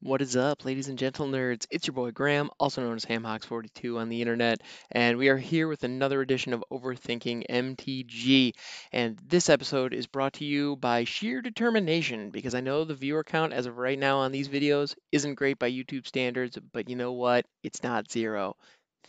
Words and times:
What 0.00 0.22
is 0.22 0.36
up, 0.36 0.64
ladies 0.64 0.86
and 0.86 0.96
gentle 0.96 1.26
nerds? 1.26 1.66
It's 1.72 1.88
your 1.88 1.94
boy 1.94 2.12
Graham, 2.12 2.50
also 2.60 2.80
known 2.80 2.94
as 2.94 3.04
HamHawks42 3.04 3.98
on 3.98 4.08
the 4.08 4.20
internet, 4.20 4.60
and 4.92 5.18
we 5.18 5.28
are 5.28 5.36
here 5.36 5.66
with 5.66 5.82
another 5.82 6.20
edition 6.20 6.52
of 6.52 6.62
Overthinking 6.70 7.46
MTG. 7.50 8.52
And 8.92 9.18
this 9.26 9.48
episode 9.48 9.92
is 9.92 10.06
brought 10.06 10.34
to 10.34 10.44
you 10.44 10.76
by 10.76 11.02
sheer 11.02 11.42
determination, 11.42 12.30
because 12.30 12.54
I 12.54 12.60
know 12.60 12.84
the 12.84 12.94
viewer 12.94 13.24
count 13.24 13.52
as 13.52 13.66
of 13.66 13.76
right 13.76 13.98
now 13.98 14.18
on 14.18 14.30
these 14.30 14.48
videos 14.48 14.94
isn't 15.10 15.34
great 15.34 15.58
by 15.58 15.72
YouTube 15.72 16.06
standards, 16.06 16.56
but 16.72 16.88
you 16.88 16.94
know 16.94 17.14
what? 17.14 17.44
It's 17.64 17.82
not 17.82 18.08
zero. 18.08 18.54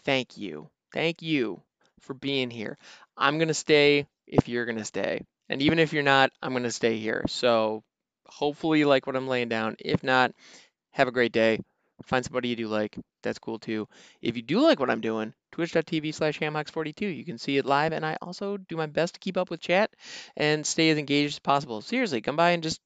Thank 0.06 0.38
you. 0.38 0.72
Thank 0.92 1.22
you 1.22 1.62
for 2.00 2.16
being 2.16 2.50
here. 2.50 2.80
I'm 3.16 3.38
going 3.38 3.50
to 3.50 3.54
stay 3.54 4.08
if 4.26 4.50
you're 4.50 4.66
going 4.66 4.80
to 4.80 4.86
stay. 4.86 5.22
And 5.50 5.62
even 5.62 5.78
if 5.78 5.94
you're 5.94 6.02
not, 6.02 6.32
I'm 6.42 6.54
going 6.54 6.64
to 6.64 6.72
stay 6.72 6.98
here. 6.98 7.26
So 7.28 7.84
hopefully 8.26 8.80
you 8.80 8.88
like 8.88 9.06
what 9.06 9.16
I'm 9.16 9.28
laying 9.28 9.50
down. 9.50 9.76
If 9.78 10.04
not, 10.04 10.32
have 10.92 11.08
a 11.08 11.12
great 11.12 11.32
day. 11.32 11.60
Find 12.04 12.24
somebody 12.24 12.50
you 12.50 12.56
do 12.56 12.68
like. 12.68 12.98
That's 13.24 13.40
cool 13.40 13.60
too. 13.60 13.88
If 14.22 14.38
you 14.38 14.42
do 14.42 14.62
like 14.62 14.80
what 14.80 14.90
I'm 14.90 15.02
doing, 15.02 15.34
twitch.tv 15.52 16.14
slash 16.14 16.40
hamhawks42. 16.40 17.16
You 17.16 17.26
can 17.26 17.38
see 17.38 17.58
it 17.58 17.66
live, 17.66 17.92
and 17.92 18.06
I 18.06 18.18
also 18.22 18.58
do 18.58 18.78
my 18.78 18.86
best 18.86 19.16
to 19.16 19.20
keep 19.20 19.36
up 19.38 19.50
with 19.50 19.60
chat 19.60 19.92
and 20.38 20.66
stay 20.66 20.90
as 20.90 20.98
engaged 20.98 21.36
as 21.36 21.40
possible. 21.40 21.82
Seriously, 21.82 22.22
come 22.22 22.38
by 22.38 22.52
and 22.52 22.64
just 22.64 22.80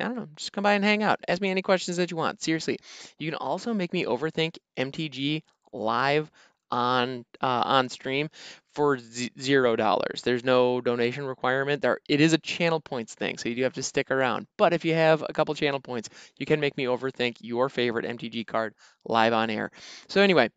I 0.00 0.04
don't 0.04 0.16
know, 0.16 0.28
just 0.36 0.52
come 0.52 0.64
by 0.64 0.72
and 0.74 0.84
hang 0.84 1.02
out. 1.02 1.20
Ask 1.28 1.40
me 1.40 1.50
any 1.50 1.62
questions 1.62 1.96
that 1.98 2.10
you 2.10 2.16
want. 2.16 2.42
Seriously. 2.42 2.78
You 3.18 3.30
can 3.30 3.38
also 3.38 3.72
make 3.72 3.92
me 3.92 4.04
overthink 4.04 4.58
MTG 4.76 5.42
live 5.72 6.30
on 6.70 7.24
uh, 7.40 7.62
on 7.64 7.88
stream 7.88 8.28
for 8.74 8.98
zero 8.98 9.76
dollars. 9.76 10.22
There's 10.22 10.44
no 10.44 10.80
donation 10.80 11.24
requirement. 11.24 11.82
There 11.82 11.98
it 12.08 12.20
is 12.20 12.32
a 12.32 12.38
channel 12.38 12.80
points 12.80 13.14
thing, 13.14 13.38
so 13.38 13.48
you 13.48 13.54
do 13.54 13.62
have 13.62 13.74
to 13.74 13.82
stick 13.82 14.10
around. 14.10 14.46
But 14.56 14.72
if 14.72 14.84
you 14.84 14.94
have 14.94 15.24
a 15.28 15.32
couple 15.32 15.54
channel 15.54 15.80
points, 15.80 16.08
you 16.36 16.46
can 16.46 16.60
make 16.60 16.76
me 16.76 16.84
overthink 16.84 17.36
your 17.40 17.68
favorite 17.68 18.04
MTG 18.04 18.46
card 18.46 18.74
live 19.04 19.32
on 19.32 19.50
air. 19.50 19.70
So 20.08 20.20
anyway, 20.20 20.50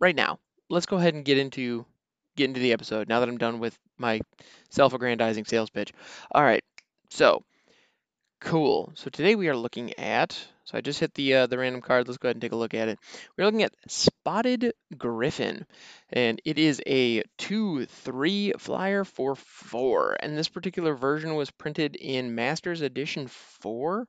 right 0.00 0.16
now, 0.16 0.38
let's 0.68 0.86
go 0.86 0.96
ahead 0.96 1.14
and 1.14 1.24
get 1.24 1.38
into 1.38 1.84
get 2.36 2.44
into 2.44 2.60
the 2.60 2.72
episode. 2.72 3.08
Now 3.08 3.20
that 3.20 3.28
I'm 3.28 3.38
done 3.38 3.58
with 3.58 3.76
my 3.98 4.20
self-aggrandizing 4.70 5.44
sales 5.46 5.70
pitch. 5.70 5.92
All 6.32 6.42
right, 6.42 6.62
so 7.10 7.42
Cool. 8.40 8.92
So 8.94 9.10
today 9.10 9.34
we 9.34 9.48
are 9.48 9.56
looking 9.56 9.98
at, 9.98 10.38
so 10.68 10.76
I 10.76 10.82
just 10.82 11.00
hit 11.00 11.14
the 11.14 11.34
uh, 11.34 11.46
the 11.46 11.56
random 11.56 11.80
card. 11.80 12.06
Let's 12.06 12.18
go 12.18 12.28
ahead 12.28 12.36
and 12.36 12.42
take 12.42 12.52
a 12.52 12.56
look 12.56 12.74
at 12.74 12.88
it. 12.88 12.98
We're 13.36 13.46
looking 13.46 13.62
at 13.62 13.74
Spotted 13.86 14.74
Griffin, 14.98 15.64
and 16.10 16.42
it 16.44 16.58
is 16.58 16.82
a 16.86 17.22
2-3 17.38 18.60
flyer 18.60 19.04
for 19.04 19.34
4. 19.34 20.18
And 20.20 20.36
this 20.36 20.50
particular 20.50 20.94
version 20.94 21.36
was 21.36 21.50
printed 21.50 21.96
in 21.96 22.34
Masters 22.34 22.82
Edition 22.82 23.28
4. 23.28 24.06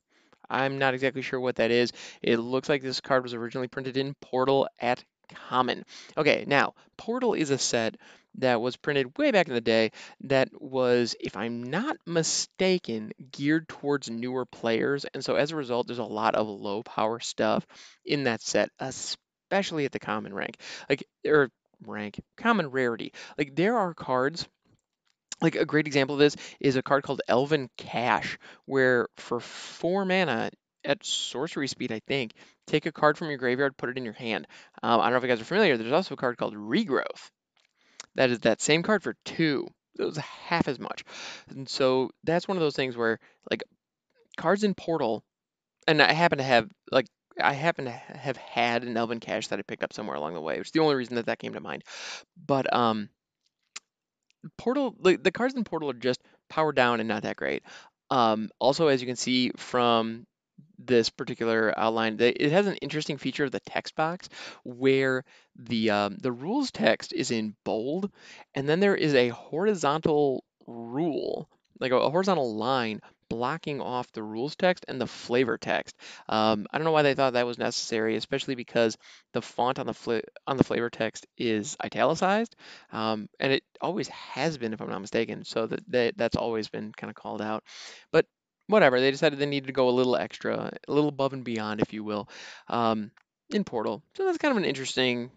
I'm 0.50 0.80
not 0.80 0.94
exactly 0.94 1.22
sure 1.22 1.40
what 1.40 1.56
that 1.56 1.72
is. 1.72 1.94
It 2.22 2.38
looks 2.38 2.68
like 2.68 2.82
this 2.82 3.00
card 3.00 3.24
was 3.24 3.34
originally 3.34 3.70
printed 3.70 3.96
in 3.96 4.14
Portal 4.16 4.68
at 4.80 5.02
Common. 5.48 5.86
Okay, 6.18 6.44
now, 6.46 6.74
Portal 6.98 7.36
is 7.36 7.52
a 7.52 7.58
set 7.58 7.96
that 8.36 8.62
was 8.62 8.78
printed 8.78 9.18
way 9.18 9.32
back 9.32 9.48
in 9.48 9.54
the 9.54 9.62
day 9.62 9.92
that 10.22 10.50
was, 10.54 11.16
if 11.20 11.36
I'm 11.36 11.64
not 11.64 11.98
mistaken, 12.06 13.12
geared 13.32 13.68
towards 13.68 14.10
newer 14.10 14.46
players. 14.46 15.06
And 15.14 15.24
so 15.24 15.36
as 15.36 15.52
a 15.52 15.56
result, 15.56 15.88
there's 15.88 16.00
a 16.00 16.04
lot 16.04 16.36
of 16.36 16.48
low 16.48 16.84
power 16.84 17.20
stuff 17.20 17.66
in 18.06 18.24
that 18.24 18.42
set, 18.42 18.70
especially 18.80 19.86
at 19.86 19.92
the 19.92 20.00
common 20.00 20.34
rank. 20.34 20.58
Like, 20.90 21.04
or 21.26 21.50
rank, 21.86 22.20
common 22.38 22.70
rarity. 22.70 23.14
Like, 23.38 23.56
there 23.56 23.78
are 23.78 23.94
cards 23.94 24.48
like 25.42 25.56
a 25.56 25.66
great 25.66 25.88
example 25.88 26.16
of 26.16 26.20
this 26.20 26.36
is 26.60 26.76
a 26.76 26.82
card 26.82 27.04
called 27.04 27.22
Elven 27.28 27.70
Cache, 27.78 28.38
where 28.66 29.08
for 29.18 29.40
four 29.40 30.06
mana 30.06 30.52
at 30.84 31.06
sorcery 31.06 31.68
speed, 31.68 31.92
I 31.92 32.00
think, 32.08 32.34
take 32.68 32.86
a 32.86 32.92
card 32.92 33.18
from 33.18 33.30
your 33.30 33.38
graveyard, 33.38 33.78
put 33.78 33.90
it 33.90 33.98
in 33.98 34.06
your 34.06 34.14
hand. 34.14 34.48
Um, 34.82 35.00
I 35.00 35.06
don't 35.06 35.14
know 35.14 35.18
if 35.18 35.24
you 35.24 35.30
guys 35.30 35.42
are 35.42 35.46
familiar. 35.46 35.78
There's 35.78 35.92
also 35.92 36.14
a 36.14 36.18
card 36.18 36.38
called 36.38 36.56
Regrowth, 36.56 37.30
that 38.16 38.30
is 38.30 38.40
that 38.40 38.62
same 38.62 38.84
card 38.84 39.04
for 39.04 39.16
two. 39.26 39.68
It 39.98 40.04
was 40.04 40.18
half 40.18 40.68
as 40.68 40.80
much. 40.80 41.04
And 41.50 41.68
so 41.68 42.12
that's 42.24 42.48
one 42.48 42.58
of 42.58 42.62
those 42.62 42.76
things 42.76 42.96
where 42.96 43.20
like 43.50 43.64
cards 44.38 44.64
in 44.64 44.74
Portal, 44.74 45.24
and 45.88 46.02
I 46.02 46.14
happen 46.14 46.38
to 46.38 46.44
have 46.44 46.70
like 46.92 47.08
I 47.42 47.54
happen 47.54 47.86
to 47.86 47.92
have 47.92 48.38
had 48.38 48.84
an 48.84 48.98
Elven 48.98 49.20
Cache 49.20 49.48
that 49.48 49.60
I 49.60 49.64
picked 49.64 49.84
up 49.84 49.94
somewhere 49.94 50.16
along 50.16 50.34
the 50.34 50.42
way, 50.42 50.58
which 50.58 50.70
is 50.70 50.72
the 50.72 50.82
only 50.82 50.96
reason 50.96 51.16
that 51.16 51.28
that 51.28 51.40
came 51.40 51.54
to 51.54 51.62
mind. 51.62 51.84
But 52.46 52.72
um, 52.74 53.10
Portal, 54.58 54.96
the, 55.02 55.18
the 55.18 55.32
cards 55.32 55.56
in 55.56 55.64
Portal 55.64 55.90
are 55.90 55.94
just 55.94 56.22
powered 56.50 56.76
down 56.76 57.00
and 57.00 57.10
not 57.10 57.24
that 57.24 57.36
great. 57.36 57.64
Um, 58.10 58.50
also, 58.60 58.88
as 58.88 59.02
you 59.02 59.08
can 59.08 59.16
see 59.16 59.52
from 59.58 60.26
this 60.86 61.10
particular 61.10 61.74
outline, 61.78 62.18
it 62.20 62.52
has 62.52 62.68
an 62.68 62.76
interesting 62.76 63.18
feature 63.18 63.46
of 63.46 63.52
the 63.52 63.60
text 63.60 63.96
box 63.96 64.30
where 64.64 65.24
the 65.56 65.90
um, 65.92 66.18
the 66.22 66.32
rules 66.32 66.72
text 66.72 67.14
is 67.14 67.32
in 67.32 67.56
bold, 67.64 68.12
and 68.56 68.68
then 68.68 68.80
there 68.80 68.96
is 68.96 69.14
a 69.14 69.30
horizontal 69.30 70.44
rule, 70.68 71.50
like 71.80 71.92
a, 71.92 72.10
horizontal 72.10 72.56
line 72.56 73.02
blocking 73.30 73.80
off 73.80 74.12
the 74.12 74.24
rules 74.24 74.56
text 74.56 74.86
and 74.88 75.00
the 75.00 75.06
flavor 75.06 75.58
text. 75.58 75.96
Um, 76.28 76.66
I 76.72 76.78
don't 76.78 76.86
know 76.86 76.92
why 76.92 77.04
they 77.04 77.14
thought 77.14 77.34
that 77.34 77.46
was 77.46 77.60
necessary, 77.60 78.16
especially 78.16 78.56
because 78.56 78.98
the 79.34 79.42
font 79.42 79.78
on 79.80 79.86
the 79.86 79.94
fl- 79.94 80.26
on 80.48 80.58
the 80.58 80.64
flavor 80.64 80.90
text 80.90 81.28
is 81.38 81.78
italicized, 81.84 82.56
um, 82.92 83.30
and 83.40 83.54
it 83.54 83.64
always 83.82 84.08
has 84.08 84.58
been, 84.58 84.74
if 84.74 84.82
I'm 84.82 84.90
not 84.90 85.02
mistaken. 85.02 85.44
So 85.46 85.68
that 85.90 86.18
that's 86.18 86.38
always 86.38 86.70
been 86.70 86.92
kind 86.92 87.10
of 87.10 87.16
called 87.16 87.42
out. 87.42 87.64
But 88.12 88.26
whatever, 88.70 89.00
they 89.00 89.12
decided 89.12 89.40
they 89.40 89.46
needed 89.46 89.68
to 89.68 89.74
go 89.74 89.90
a 89.90 89.92
little 89.92 90.16
extra, 90.16 90.72
a 90.88 90.92
little 90.92 91.10
above 91.10 91.34
and 91.34 91.44
beyond, 91.44 91.82
if 91.82 91.92
you 91.92 92.04
will, 92.04 92.30
um, 92.68 93.12
in 93.50 93.64
Portal. 93.64 94.04
So 94.16 94.26
that's 94.26 94.38
kind 94.38 94.52
of 94.52 94.58
an 94.58 94.66
interesting 94.66 95.32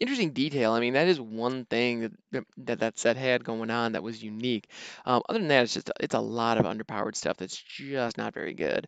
interesting 0.00 0.30
detail. 0.30 0.72
I 0.72 0.80
mean, 0.80 0.92
that 0.92 1.08
is 1.08 1.20
one 1.20 1.64
thing 1.64 2.00
that 2.32 2.44
that, 2.58 2.78
that 2.78 2.98
set 2.98 3.16
had 3.16 3.44
going 3.44 3.70
on 3.70 3.92
that 3.92 4.02
was 4.02 4.22
unique. 4.22 4.68
Um, 5.04 5.22
other 5.28 5.40
than 5.40 5.48
that, 5.48 5.64
it's 5.64 5.74
just 5.74 5.90
it's 6.00 6.14
a 6.14 6.20
lot 6.20 6.58
of 6.58 6.66
underpowered 6.66 7.16
stuff 7.16 7.36
that's 7.36 7.56
just 7.56 8.16
not 8.16 8.34
very 8.34 8.54
good. 8.54 8.86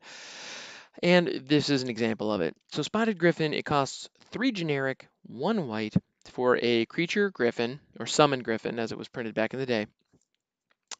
And 1.03 1.43
this 1.47 1.71
is 1.71 1.82
an 1.82 1.88
example 1.88 2.32
of 2.32 2.41
it. 2.41 2.55
So 2.72 2.82
Spotted 2.82 3.19
Griffin, 3.19 3.55
it 3.55 3.65
costs 3.65 4.09
three 4.31 4.53
generic, 4.53 5.09
one 5.27 5.67
white 5.67 5.94
for 6.27 6.59
a 6.61 6.84
creature 6.87 7.31
griffin 7.31 7.81
or 7.99 8.06
summon 8.06 8.43
griffin, 8.43 8.78
as 8.78 8.93
it 8.93 8.99
was 8.99 9.09
printed 9.09 9.34
back 9.34 9.55
in 9.55 9.61
the 9.61 9.67
day. 9.67 9.87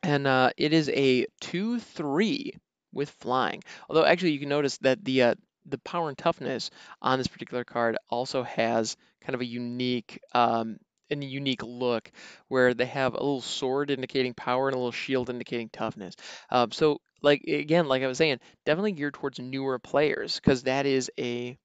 And 0.03 0.27
uh, 0.27 0.51
it 0.57 0.73
is 0.73 0.89
a 0.89 1.27
two-three 1.41 2.55
with 2.93 3.11
flying. 3.11 3.63
Although 3.89 4.05
actually, 4.05 4.33
you 4.33 4.41
can 4.41 4.49
notice 4.49 4.79
that 4.79 5.05
the 5.05 5.23
uh, 5.23 5.35
the 5.67 5.79
power 5.79 6.09
and 6.09 6.17
toughness 6.19 6.71
on 7.03 7.19
this 7.19 7.29
particular 7.29 7.65
card 7.65 7.97
also 8.09 8.43
has 8.43 8.97
kind 9.21 9.35
of 9.35 9.41
a 9.41 9.47
unique 9.47 10.21
um, 10.35 10.79
a 11.11 11.17
unique 11.17 11.63
look 11.63 12.11
where 12.49 12.73
they 12.75 12.87
have 12.87 13.15
a 13.15 13.19
little 13.19 13.41
sword 13.41 13.91
indicating 13.91 14.35
power 14.35 14.69
and 14.69 14.75
a 14.75 14.79
little 14.79 14.93
shield 14.93 15.29
indicating 15.29 15.69
toughness. 15.69 16.15
Um, 16.51 16.71
so 16.73 17.01
like 17.23 17.43
again, 17.43 17.87
like 17.87 18.03
I 18.03 18.07
was 18.07 18.19
saying, 18.19 18.39
definitely 18.65 18.93
geared 18.93 19.15
towards 19.15 19.39
newer 19.39 19.79
players 19.79 20.37
because 20.37 20.65
that 20.65 20.87
is 20.87 21.11
a 21.19 21.59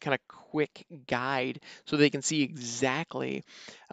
kind 0.00 0.14
of 0.14 0.20
quick 0.28 0.86
guide 1.06 1.60
so 1.86 1.96
they 1.96 2.10
can 2.10 2.22
see 2.22 2.42
exactly 2.42 3.44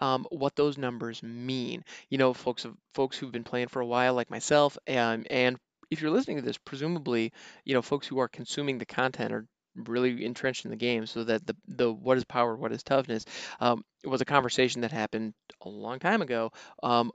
um, 0.02 0.26
what 0.32 0.56
those 0.56 0.78
numbers 0.78 1.22
mean. 1.24 1.84
You 2.10 2.18
know, 2.18 2.34
folks 2.34 2.66
folks 2.94 3.18
who've 3.18 3.32
been 3.32 3.44
playing 3.44 3.68
for 3.68 3.82
a 3.82 3.86
while, 3.86 4.14
like 4.14 4.30
myself, 4.30 4.78
and 4.88 5.30
and 5.32 5.58
if 5.90 6.02
you're 6.02 6.12
listening 6.12 6.38
to 6.38 6.44
this, 6.44 6.58
presumably, 6.58 7.32
you 7.64 7.74
know, 7.74 7.82
folks 7.82 8.08
who 8.08 8.20
are 8.20 8.28
consuming 8.28 8.78
the 8.78 8.86
content 8.86 9.32
are 9.34 9.46
really 9.76 10.26
entrenched 10.26 10.66
in 10.66 10.72
the 10.72 10.78
game 10.78 11.06
so 11.06 11.24
that 11.24 11.46
the 11.46 11.56
the 11.68 11.94
what 11.94 12.18
is 12.18 12.26
power 12.26 12.56
what 12.56 12.72
is 12.72 12.82
toughness 12.84 13.26
um, 13.60 13.84
was 14.04 14.22
a 14.22 14.26
conversation 14.26 14.82
that 14.82 14.92
happened 14.92 15.34
a 15.62 15.70
long 15.70 16.00
time 16.00 16.22
ago 16.22 16.52
um, 16.82 17.12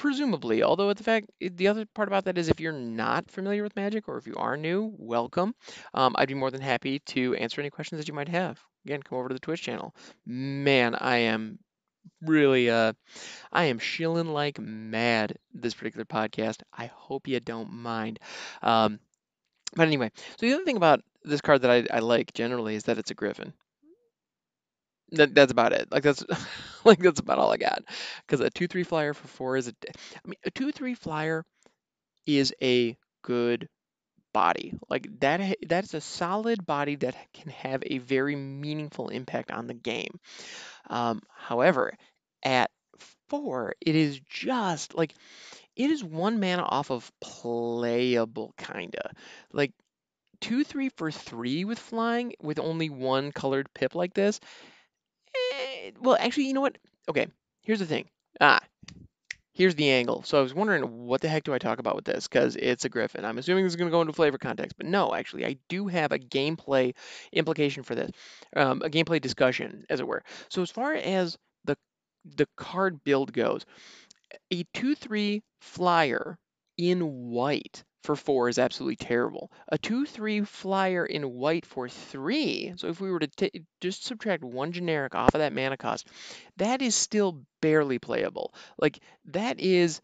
presumably 0.00 0.62
although 0.62 0.94
the 0.94 1.04
fact 1.04 1.30
the 1.42 1.68
other 1.68 1.84
part 1.84 2.08
about 2.08 2.24
that 2.24 2.38
is 2.38 2.48
if 2.48 2.58
you're 2.58 2.72
not 2.72 3.30
familiar 3.30 3.62
with 3.62 3.76
magic 3.76 4.08
or 4.08 4.16
if 4.16 4.26
you 4.26 4.34
are 4.36 4.56
new 4.56 4.94
welcome. 4.96 5.54
Um, 5.92 6.14
i'd 6.16 6.28
be 6.28 6.32
more 6.32 6.50
than 6.50 6.62
happy 6.62 7.00
to 7.00 7.34
answer 7.34 7.60
any 7.60 7.68
questions 7.68 7.98
that 7.98 8.08
you 8.08 8.14
might 8.14 8.30
have. 8.30 8.58
Again 8.86 9.02
come 9.02 9.18
over 9.18 9.28
to 9.28 9.34
the 9.34 9.40
twitch 9.40 9.60
channel. 9.60 9.94
Man 10.24 10.94
i 10.94 11.18
am 11.18 11.58
really 12.22 12.70
uh 12.70 12.94
i 13.52 13.64
am 13.64 13.78
shilling 13.78 14.32
like 14.32 14.58
mad 14.58 15.36
this 15.52 15.74
particular 15.74 16.06
podcast. 16.06 16.62
I 16.72 16.86
hope 16.86 17.28
you 17.28 17.38
don't 17.38 17.70
mind. 17.70 18.20
Um 18.62 19.00
but 19.76 19.86
anyway 19.86 20.10
so 20.38 20.46
the 20.46 20.54
other 20.54 20.64
thing 20.64 20.78
about 20.78 21.02
this 21.24 21.42
card 21.42 21.60
that 21.60 21.70
I, 21.70 21.94
I 21.94 21.98
like 21.98 22.32
generally 22.32 22.74
is 22.74 22.84
that 22.84 22.96
it's 22.96 23.10
a 23.10 23.14
griffin 23.14 23.52
that, 25.12 25.34
that's 25.34 25.52
about 25.52 25.72
it. 25.72 25.90
Like 25.90 26.02
that's 26.02 26.24
like 26.84 26.98
that's 27.00 27.20
about 27.20 27.38
all 27.38 27.52
I 27.52 27.56
got. 27.56 27.82
Because 28.26 28.40
a 28.40 28.50
two 28.50 28.66
three 28.68 28.84
flyer 28.84 29.14
for 29.14 29.28
four 29.28 29.56
is 29.56 29.68
a. 29.68 29.74
I 29.88 30.28
mean, 30.28 30.36
a 30.44 30.50
two 30.50 30.72
three 30.72 30.94
flyer 30.94 31.44
is 32.26 32.54
a 32.62 32.96
good 33.22 33.68
body. 34.32 34.74
Like 34.90 35.08
that. 35.20 35.56
That's 35.68 35.94
a 35.94 36.00
solid 36.00 36.66
body 36.66 36.96
that 36.96 37.16
can 37.34 37.50
have 37.52 37.82
a 37.86 37.98
very 37.98 38.36
meaningful 38.36 39.08
impact 39.08 39.50
on 39.50 39.66
the 39.68 39.74
game. 39.74 40.20
Um, 40.88 41.22
however, 41.34 41.96
at 42.44 42.70
four, 43.28 43.74
it 43.80 43.94
is 43.94 44.20
just 44.28 44.94
like 44.94 45.14
it 45.76 45.90
is 45.90 46.04
one 46.04 46.40
mana 46.40 46.62
off 46.64 46.90
of 46.90 47.10
playable 47.20 48.54
kinda. 48.58 49.12
Like 49.52 49.72
two 50.40 50.64
three 50.64 50.90
for 50.90 51.10
three 51.10 51.64
with 51.64 51.78
flying 51.78 52.34
with 52.42 52.58
only 52.58 52.90
one 52.90 53.32
colored 53.32 53.68
pip 53.74 53.94
like 53.94 54.14
this. 54.14 54.40
Well, 56.00 56.16
actually, 56.18 56.46
you 56.46 56.54
know 56.54 56.60
what? 56.60 56.78
Okay, 57.08 57.26
here's 57.62 57.78
the 57.80 57.86
thing. 57.86 58.08
Ah, 58.40 58.60
here's 59.54 59.74
the 59.74 59.90
angle. 59.90 60.22
So 60.22 60.38
I 60.38 60.42
was 60.42 60.54
wondering 60.54 61.06
what 61.06 61.20
the 61.20 61.28
heck 61.28 61.44
do 61.44 61.54
I 61.54 61.58
talk 61.58 61.78
about 61.78 61.96
with 61.96 62.04
this? 62.04 62.28
Because 62.28 62.56
it's 62.56 62.84
a 62.84 62.88
Griffin. 62.88 63.24
I'm 63.24 63.38
assuming 63.38 63.64
this 63.64 63.72
is 63.72 63.76
going 63.76 63.90
to 63.90 63.92
go 63.94 64.00
into 64.00 64.12
flavor 64.12 64.38
context, 64.38 64.76
but 64.76 64.86
no, 64.86 65.14
actually, 65.14 65.46
I 65.46 65.56
do 65.68 65.86
have 65.88 66.12
a 66.12 66.18
gameplay 66.18 66.94
implication 67.32 67.82
for 67.82 67.94
this, 67.94 68.10
um, 68.56 68.82
a 68.82 68.90
gameplay 68.90 69.20
discussion, 69.20 69.84
as 69.90 70.00
it 70.00 70.06
were. 70.06 70.22
So 70.50 70.62
as 70.62 70.70
far 70.70 70.94
as 70.94 71.36
the 71.64 71.76
the 72.36 72.46
card 72.56 73.02
build 73.04 73.32
goes, 73.32 73.64
a 74.52 74.64
two 74.74 74.94
three 74.94 75.42
flyer 75.60 76.38
in 76.78 77.30
white 77.30 77.84
for 78.02 78.16
four 78.16 78.48
is 78.48 78.58
absolutely 78.58 78.96
terrible. 78.96 79.50
A 79.68 79.78
2-3 79.78 80.40
flyer 80.42 81.04
in 81.06 81.34
white 81.34 81.66
for 81.66 81.88
three, 81.88 82.72
so 82.76 82.88
if 82.88 83.00
we 83.00 83.10
were 83.10 83.20
to 83.20 83.26
t- 83.28 83.64
just 83.80 84.04
subtract 84.04 84.42
one 84.44 84.72
generic 84.72 85.14
off 85.14 85.34
of 85.34 85.40
that 85.40 85.52
mana 85.52 85.76
cost, 85.76 86.08
that 86.56 86.82
is 86.82 86.94
still 86.94 87.44
barely 87.60 87.98
playable. 87.98 88.54
Like, 88.78 89.00
that 89.26 89.60
is 89.60 90.00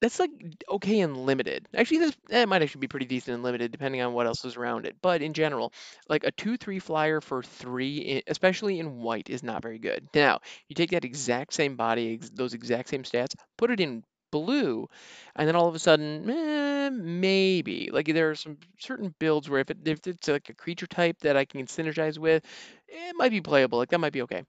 that's 0.00 0.20
like 0.20 0.30
okay 0.70 1.00
and 1.00 1.16
limited. 1.16 1.66
Actually, 1.74 1.98
this 1.98 2.16
that 2.28 2.48
might 2.48 2.62
actually 2.62 2.80
be 2.80 2.88
pretty 2.88 3.06
decent 3.06 3.34
and 3.34 3.42
limited 3.42 3.72
depending 3.72 4.00
on 4.00 4.12
what 4.12 4.26
else 4.26 4.44
is 4.44 4.56
around 4.56 4.86
it. 4.86 4.96
But 5.02 5.22
in 5.22 5.32
general, 5.32 5.72
like 6.08 6.22
a 6.24 6.30
two-three 6.30 6.78
flyer 6.78 7.20
for 7.20 7.42
three, 7.42 8.22
especially 8.28 8.78
in 8.78 9.00
white, 9.00 9.28
is 9.28 9.42
not 9.42 9.62
very 9.62 9.78
good. 9.80 10.08
Now, 10.14 10.38
you 10.68 10.74
take 10.74 10.90
that 10.90 11.04
exact 11.04 11.52
same 11.52 11.76
body, 11.76 12.20
those 12.32 12.54
exact 12.54 12.88
same 12.90 13.02
stats, 13.02 13.34
put 13.56 13.70
it 13.72 13.80
in 13.80 14.04
blue, 14.30 14.88
and 15.36 15.48
then 15.48 15.56
all 15.56 15.68
of 15.68 15.74
a 15.74 15.78
sudden, 15.78 16.28
eh, 16.30 16.90
maybe 16.90 17.90
like 17.92 18.06
there 18.06 18.30
are 18.30 18.34
some 18.34 18.58
certain 18.78 19.14
builds 19.18 19.48
where 19.48 19.60
if, 19.60 19.70
it, 19.70 19.78
if 19.86 20.06
it's 20.06 20.28
like 20.28 20.48
a 20.48 20.54
creature 20.54 20.86
type 20.86 21.18
that 21.20 21.36
I 21.36 21.44
can 21.44 21.66
synergize 21.66 22.18
with, 22.18 22.44
it 22.88 23.16
might 23.16 23.30
be 23.30 23.40
playable. 23.40 23.78
Like 23.78 23.90
that 23.90 24.00
might 24.00 24.12
be 24.12 24.22
okay. 24.22 24.44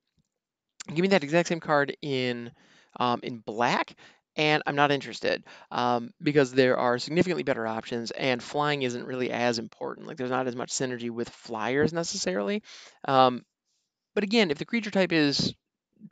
Give 0.87 0.99
me 0.99 1.09
that 1.09 1.23
exact 1.23 1.49
same 1.49 1.59
card 1.59 1.95
in 2.01 2.51
um, 2.99 3.19
in 3.23 3.37
black, 3.37 3.95
and 4.35 4.63
I'm 4.65 4.75
not 4.75 4.91
interested 4.91 5.43
um, 5.71 6.11
because 6.21 6.51
there 6.51 6.77
are 6.77 6.97
significantly 6.97 7.43
better 7.43 7.67
options, 7.67 8.11
and 8.11 8.41
flying 8.41 8.81
isn't 8.81 9.05
really 9.05 9.31
as 9.31 9.59
important. 9.59 10.07
Like 10.07 10.17
there's 10.17 10.31
not 10.31 10.47
as 10.47 10.55
much 10.55 10.71
synergy 10.71 11.11
with 11.11 11.29
flyers 11.29 11.93
necessarily. 11.93 12.63
Um, 13.07 13.45
but 14.15 14.23
again, 14.23 14.51
if 14.51 14.57
the 14.57 14.65
creature 14.65 14.91
type 14.91 15.11
is 15.11 15.53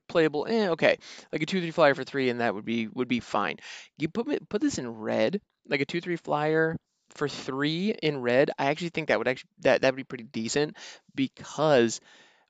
playable, 0.08 0.46
eh, 0.50 0.70
okay, 0.70 0.98
like 1.32 1.42
a 1.42 1.46
two 1.46 1.62
three 1.62 1.72
flyer 1.72 1.96
for 1.96 2.04
three, 2.04 2.30
and 2.30 2.40
that 2.42 2.56
would 2.56 2.66
be 2.66 2.88
would 2.88 3.08
be 3.08 3.20
fine. 3.20 3.58
You 3.98 4.10
put 4.10 4.28
me, 4.28 4.40
put 4.50 4.62
this 4.62 4.78
in 4.78 4.88
red, 4.90 5.42
like 5.68 5.82
a 5.82 5.86
two 5.86 6.02
three 6.02 6.16
flyer 6.18 6.76
for 7.12 7.28
three 7.30 7.92
in 8.04 8.22
red. 8.22 8.52
I 8.58 8.68
actually 8.68 8.90
think 8.90 9.08
that 9.10 9.18
would 9.20 9.28
actually 9.28 9.50
that 9.60 9.82
that 9.82 9.94
would 9.94 9.98
be 9.98 10.04
pretty 10.04 10.26
decent 10.26 10.78
because 11.16 12.00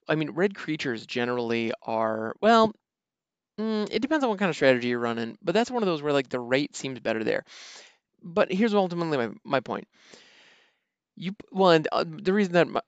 I 0.10 0.16
mean 0.16 0.32
red 0.32 0.56
creatures 0.56 1.06
generally 1.06 1.74
are 1.84 2.36
well. 2.42 2.74
Mm, 3.60 3.88
it 3.92 4.02
depends 4.02 4.24
on 4.24 4.30
what 4.30 4.40
kind 4.40 4.50
of 4.50 4.56
strategy 4.56 4.90
you're 4.90 5.00
running, 5.00 5.38
but 5.42 5.54
that's 5.54 5.72
one 5.72 5.84
of 5.84 5.88
those 5.88 6.02
where 6.02 6.14
like 6.14 6.30
the 6.30 6.40
rate 6.40 6.76
seems 6.76 7.00
better 7.00 7.24
there. 7.24 7.44
But 8.24 8.52
here's 8.52 8.74
ultimately 8.74 9.18
my, 9.18 9.30
my 9.44 9.60
point. 9.62 9.88
You 11.20 11.36
well, 11.52 11.82
uh, 11.92 12.06
the 12.08 12.32
reason 12.32 12.54
that 12.54 12.68
my, 12.68 12.82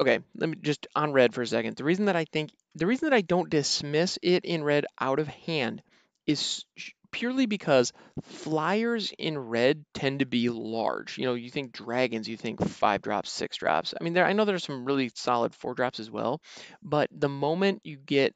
okay, 0.00 0.18
let 0.36 0.50
me 0.50 0.56
just 0.60 0.86
on 0.96 1.12
red 1.12 1.34
for 1.34 1.42
a 1.42 1.46
second. 1.46 1.76
The 1.76 1.84
reason 1.84 2.06
that 2.06 2.16
I 2.16 2.24
think 2.24 2.50
the 2.74 2.86
reason 2.86 3.08
that 3.08 3.16
I 3.16 3.20
don't 3.20 3.48
dismiss 3.48 4.18
it 4.22 4.44
in 4.44 4.64
red 4.64 4.86
out 5.00 5.20
of 5.20 5.28
hand 5.28 5.82
is 6.26 6.64
purely 7.12 7.46
because 7.46 7.92
flyers 8.22 9.12
in 9.16 9.38
red 9.38 9.84
tend 9.94 10.18
to 10.18 10.26
be 10.26 10.48
large. 10.50 11.16
You 11.16 11.26
know, 11.26 11.34
you 11.34 11.48
think 11.48 11.72
dragons, 11.72 12.28
you 12.28 12.36
think 12.36 12.60
five 12.68 13.02
drops, 13.02 13.30
six 13.30 13.56
drops. 13.56 13.94
I 13.98 14.02
mean, 14.02 14.14
there 14.14 14.26
I 14.26 14.32
know 14.32 14.44
there's 14.44 14.64
some 14.64 14.84
really 14.84 15.10
solid 15.14 15.54
four 15.54 15.74
drops 15.74 16.00
as 16.00 16.10
well, 16.10 16.42
but 16.82 17.08
the 17.12 17.28
moment 17.28 17.82
you 17.84 17.96
get 17.96 18.34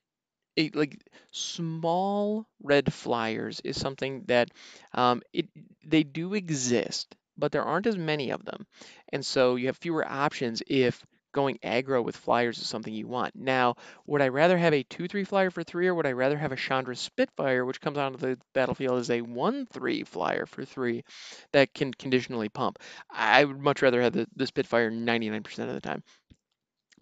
a, 0.58 0.70
like 0.70 0.98
small 1.32 2.46
red 2.62 2.92
flyers 2.92 3.60
is 3.64 3.80
something 3.80 4.24
that 4.26 4.50
um, 4.94 5.22
it 5.32 5.48
they 5.84 6.02
do 6.02 6.34
exist, 6.34 7.14
but 7.40 7.52
there 7.52 7.64
aren't 7.64 7.86
as 7.86 7.96
many 7.98 8.30
of 8.30 8.44
them, 8.44 8.66
and 9.12 9.24
so 9.24 9.56
you 9.56 9.66
have 9.66 9.76
fewer 9.78 10.06
options 10.06 10.62
if 10.66 11.04
going 11.32 11.58
aggro 11.62 12.02
with 12.04 12.16
flyers 12.16 12.58
is 12.58 12.68
something 12.68 12.92
you 12.92 13.06
want. 13.06 13.34
Now, 13.34 13.76
would 14.06 14.22
I 14.22 14.28
rather 14.28 14.58
have 14.58 14.74
a 14.74 14.82
2-3 14.84 15.24
flyer 15.24 15.50
for 15.50 15.62
3 15.62 15.86
or 15.86 15.94
would 15.94 16.06
I 16.06 16.12
rather 16.12 16.36
have 16.36 16.52
a 16.52 16.56
Chandra 16.56 16.96
Spitfire 16.96 17.64
which 17.64 17.80
comes 17.80 17.98
onto 17.98 18.18
the 18.18 18.38
battlefield 18.52 18.98
as 18.98 19.10
a 19.10 19.20
1-3 19.20 20.02
flyer 20.06 20.46
for 20.46 20.64
3 20.64 21.04
that 21.52 21.72
can 21.74 21.92
conditionally 21.94 22.48
pump? 22.48 22.78
I 23.08 23.44
would 23.44 23.60
much 23.60 23.82
rather 23.82 24.02
have 24.02 24.12
the, 24.12 24.26
the 24.36 24.46
Spitfire 24.46 24.90
99% 24.90 25.68
of 25.68 25.74
the 25.74 25.80
time. 25.80 26.02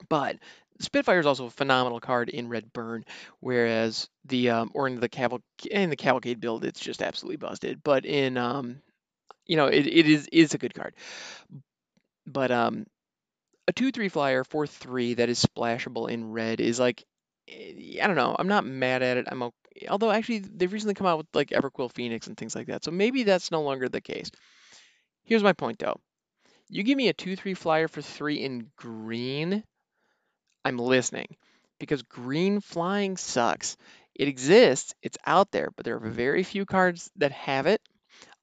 But 0.09 0.39
Spitfire 0.81 1.19
is 1.19 1.27
also 1.27 1.47
a 1.47 1.51
phenomenal 1.51 1.99
card 1.99 2.29
in 2.29 2.49
Red 2.49 2.73
Burn, 2.73 3.05
whereas 3.41 4.09
the 4.27 4.51
um, 4.51 4.71
or 4.75 4.87
in 4.87 5.01
the 5.01 5.09
caval 5.09 5.43
in 5.71 5.91
the 5.91 5.97
Cavalcade 5.97 6.41
build, 6.41 6.65
it's 6.65 6.79
just 6.79 7.03
absolutely 7.03 7.37
busted. 7.37 7.83
But 7.83 8.05
in 8.07 8.37
um, 8.37 8.81
you 9.49 9.57
know, 9.57 9.67
it, 9.67 9.87
it 9.87 10.09
is 10.09 10.29
is 10.33 10.55
a 10.55 10.59
good 10.59 10.75
card. 10.75 10.95
But 12.27 12.51
um, 12.51 12.87
a 13.69 13.73
two 13.73 13.93
three 13.93 14.09
flyer 14.09 14.45
for 14.45 14.67
three 14.67 15.15
that 15.15 15.29
is 15.29 15.45
splashable 15.45 16.11
in 16.11 16.33
red 16.33 16.61
is 16.61 16.81
like 16.81 17.05
eh, 17.49 18.03
I 18.03 18.07
don't 18.07 18.17
know. 18.17 18.37
I'm 18.39 18.49
not 18.49 18.67
mad 18.67 19.03
at 19.03 19.19
it. 19.19 19.27
I'm 19.31 19.43
okay. 19.43 19.89
Although 19.89 20.11
actually 20.11 20.41
they've 20.41 20.73
recently 20.73 20.95
come 20.95 21.07
out 21.07 21.19
with 21.19 21.29
like 21.35 21.51
Everquill 21.51 21.93
Phoenix 21.93 22.27
and 22.27 22.37
things 22.37 22.55
like 22.57 22.69
that, 22.69 22.85
so 22.85 22.91
maybe 22.91 23.25
that's 23.25 23.51
no 23.51 23.63
longer 23.63 23.89
the 23.89 24.01
case. 24.01 24.31
Here's 25.25 25.43
my 25.43 25.53
point 25.53 25.79
though. 25.79 26.01
You 26.69 26.83
give 26.83 26.97
me 26.97 27.09
a 27.09 27.15
two 27.15 27.37
three 27.37 27.55
flyer 27.55 27.89
for 27.89 28.03
three 28.03 28.43
in 28.43 28.71
green 28.77 29.65
I'm 30.65 30.79
listening 30.79 31.37
because 31.79 32.03
green 32.03 32.61
flying 32.61 33.17
sucks. 33.17 33.77
It 34.15 34.29
exists, 34.29 34.95
it's 35.03 35.19
out 35.27 35.51
there, 35.53 35.71
but 35.77 35.85
there 35.85 35.97
are 35.97 36.11
very 36.11 36.43
few 36.43 36.67
cards 36.67 37.11
that 37.17 37.33
have 37.33 37.67
it. 37.67 37.81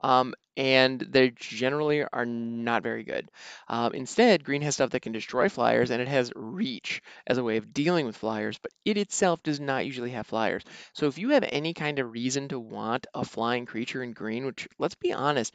Um, 0.01 0.34
and 0.57 1.00
they 1.00 1.31
generally 1.31 2.04
are 2.04 2.25
not 2.25 2.84
very 2.84 3.04
good. 3.04 3.30
Um, 3.68 3.94
instead, 3.94 4.44
green 4.44 4.62
has 4.62 4.75
stuff 4.75 4.92
that 4.92 5.02
can 5.02 5.12
destroy 5.12 5.50
flyers, 5.50 5.90
and 5.92 6.02
it 6.02 6.07
has 6.07 6.31
reach 6.36 7.02
as 7.28 7.38
a 7.38 7.44
way 7.44 7.57
of 7.57 7.74
dealing 7.74 8.06
with 8.06 8.18
flyers, 8.18 8.57
but 8.57 8.72
it 8.86 8.98
itself 8.98 9.44
does 9.44 9.60
not 9.60 9.86
usually 9.86 10.12
have 10.12 10.28
flyers. 10.28 10.63
So 10.94 11.07
if 11.07 11.18
you 11.18 11.30
have 11.30 11.46
any 11.50 11.74
kind 11.74 12.00
of 12.00 12.12
reason 12.12 12.48
to 12.50 12.60
want 12.60 13.07
a 13.13 13.24
flying 13.25 13.66
creature 13.66 14.04
in 14.04 14.13
green, 14.13 14.46
which 14.46 14.68
let's 14.80 14.96
be 14.96 15.13
honest, 15.13 15.54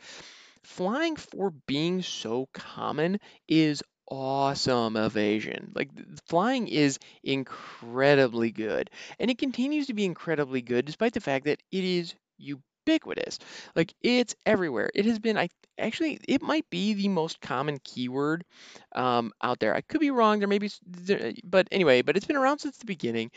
flying 0.62 1.16
for 1.16 1.50
being 1.66 2.02
so 2.02 2.48
common 2.52 3.18
is 3.48 3.82
awesome 4.10 4.96
evasion. 4.96 5.72
Like 5.74 5.90
flying 6.26 6.68
is 6.68 6.98
incredibly 7.22 8.50
good, 8.50 8.90
and 9.18 9.30
it 9.30 9.38
continues 9.38 9.86
to 9.86 9.94
be 9.94 10.04
incredibly 10.04 10.62
good 10.62 10.84
despite 10.84 11.12
the 11.14 11.20
fact 11.20 11.44
that 11.46 11.62
it 11.70 11.84
is 11.84 12.14
ubiquitous. 12.86 13.38
Like 13.74 13.94
it's 14.02 14.34
everywhere. 14.46 14.90
It 14.94 15.06
has 15.06 15.18
been. 15.18 15.36
I 15.36 15.48
actually 15.78 16.18
it 16.28 16.42
might 16.42 16.68
be 16.70 16.94
the 16.94 17.08
most 17.08 17.40
common 17.40 17.78
keyword 17.84 18.44
um, 18.94 19.32
out 19.42 19.60
there. 19.60 19.74
I 19.74 19.80
could 19.80 20.00
be 20.00 20.10
wrong. 20.10 20.38
There 20.38 20.48
may 20.48 20.58
be, 20.58 20.70
but 21.44 21.68
anyway, 21.70 22.02
but 22.02 22.16
it's 22.16 22.26
been 22.26 22.36
around 22.36 22.58
since 22.58 22.78
the 22.78 22.86
beginning. 22.86 23.30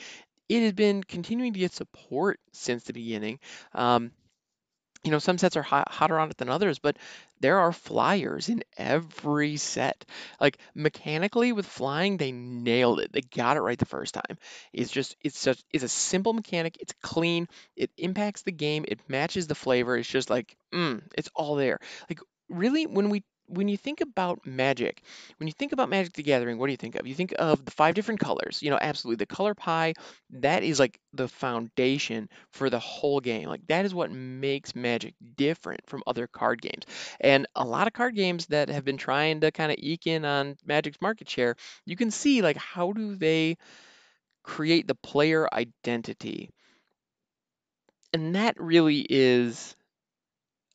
It 0.50 0.62
has 0.62 0.74
been 0.74 1.04
continuing 1.04 1.54
to 1.54 1.60
get 1.60 1.74
support 1.74 2.40
since 2.52 2.84
the 2.84 2.94
beginning. 2.94 3.40
Um, 3.74 4.12
you 5.04 5.12
know, 5.12 5.20
some 5.20 5.38
sets 5.38 5.58
are 5.58 5.64
hot, 5.64 5.92
hotter 5.92 6.18
on 6.18 6.30
it 6.30 6.38
than 6.38 6.50
others, 6.50 6.80
but 6.80 6.98
there 7.42 7.60
are 7.60 7.74
flyers 7.74 8.48
in 8.50 8.64
every 8.78 9.58
set. 9.58 10.06
Like 10.40 10.58
mechanically 10.74 11.52
with 11.52 11.66
flying, 11.66 12.18
they 12.18 12.32
nailed 12.32 13.00
it. 13.02 13.12
They 13.12 13.22
got 13.22 13.58
it 13.58 13.62
right 13.62 13.78
the 13.78 13.86
first 13.86 14.14
time. 14.14 14.38
It's 14.72 14.92
just 14.92 15.16
it's 15.22 15.38
such 15.38 15.62
it's 15.72 15.84
a 15.84 15.90
simple 15.90 16.34
mechanic. 16.34 16.78
It's 16.80 16.94
clean. 17.02 17.48
It 17.76 17.92
impacts 17.98 18.44
the 18.44 18.52
game. 18.52 18.86
It 18.88 19.00
matches 19.10 19.48
the 19.48 19.56
flavor. 19.56 19.98
It's 19.98 20.08
just 20.10 20.30
like, 20.30 20.56
mm, 20.74 21.02
it's 21.18 21.30
all 21.36 21.56
there. 21.56 21.80
Like 22.10 22.20
really, 22.50 22.86
when 22.88 23.10
we 23.10 23.24
when 23.48 23.68
you 23.68 23.78
think 23.78 24.02
about 24.02 24.46
magic, 24.46 25.04
when 25.38 25.48
you 25.48 25.54
think 25.54 25.72
about 25.74 25.90
Magic 25.90 26.14
the 26.14 26.24
Gathering, 26.24 26.58
what 26.58 26.68
do 26.68 26.72
you 26.72 26.78
think 26.78 26.96
of? 26.96 27.06
You 27.06 27.14
think 27.16 27.34
of 27.38 27.64
the 27.66 27.72
five 27.72 27.94
different 27.96 28.20
colors. 28.20 28.62
You 28.62 28.70
know, 28.70 28.80
absolutely. 28.82 29.18
The 29.18 29.26
color 29.36 29.54
pie, 29.54 29.94
that 30.32 30.64
is 30.64 30.80
like 30.80 31.00
the 31.14 31.28
foundation 31.28 32.30
for 32.52 32.70
the 32.70 32.80
whole 32.80 33.20
game. 33.20 33.48
Like 33.50 33.66
that 33.68 33.86
is 33.86 33.94
what 33.94 34.12
makes 34.12 34.76
Magic 34.76 35.14
different 35.36 35.82
from 35.88 36.04
other 36.08 36.28
card 36.28 36.62
games. 36.62 36.86
And 37.20 37.48
a 37.56 37.66
lot 37.66 37.88
of 37.88 37.94
card 37.94 38.16
games 38.16 38.48
that 38.48 38.70
have 38.70 38.86
been 38.86 38.98
trying 38.98 39.42
to 39.42 39.52
kind 39.52 39.72
of 39.72 39.78
eke 39.80 40.08
in 40.08 40.26
on 40.26 40.56
Magic's 40.66 41.02
market 41.02 41.30
share, 41.30 41.56
you 41.86 41.96
can 41.96 42.12
see 42.12 42.42
like 42.42 42.58
how 42.58 42.94
do 42.94 43.16
they 43.16 43.58
create 44.44 44.88
the 44.88 44.96
player 44.96 45.48
identity? 45.54 46.50
And 48.14 48.36
that 48.36 48.60
really 48.60 49.06
is 49.10 49.76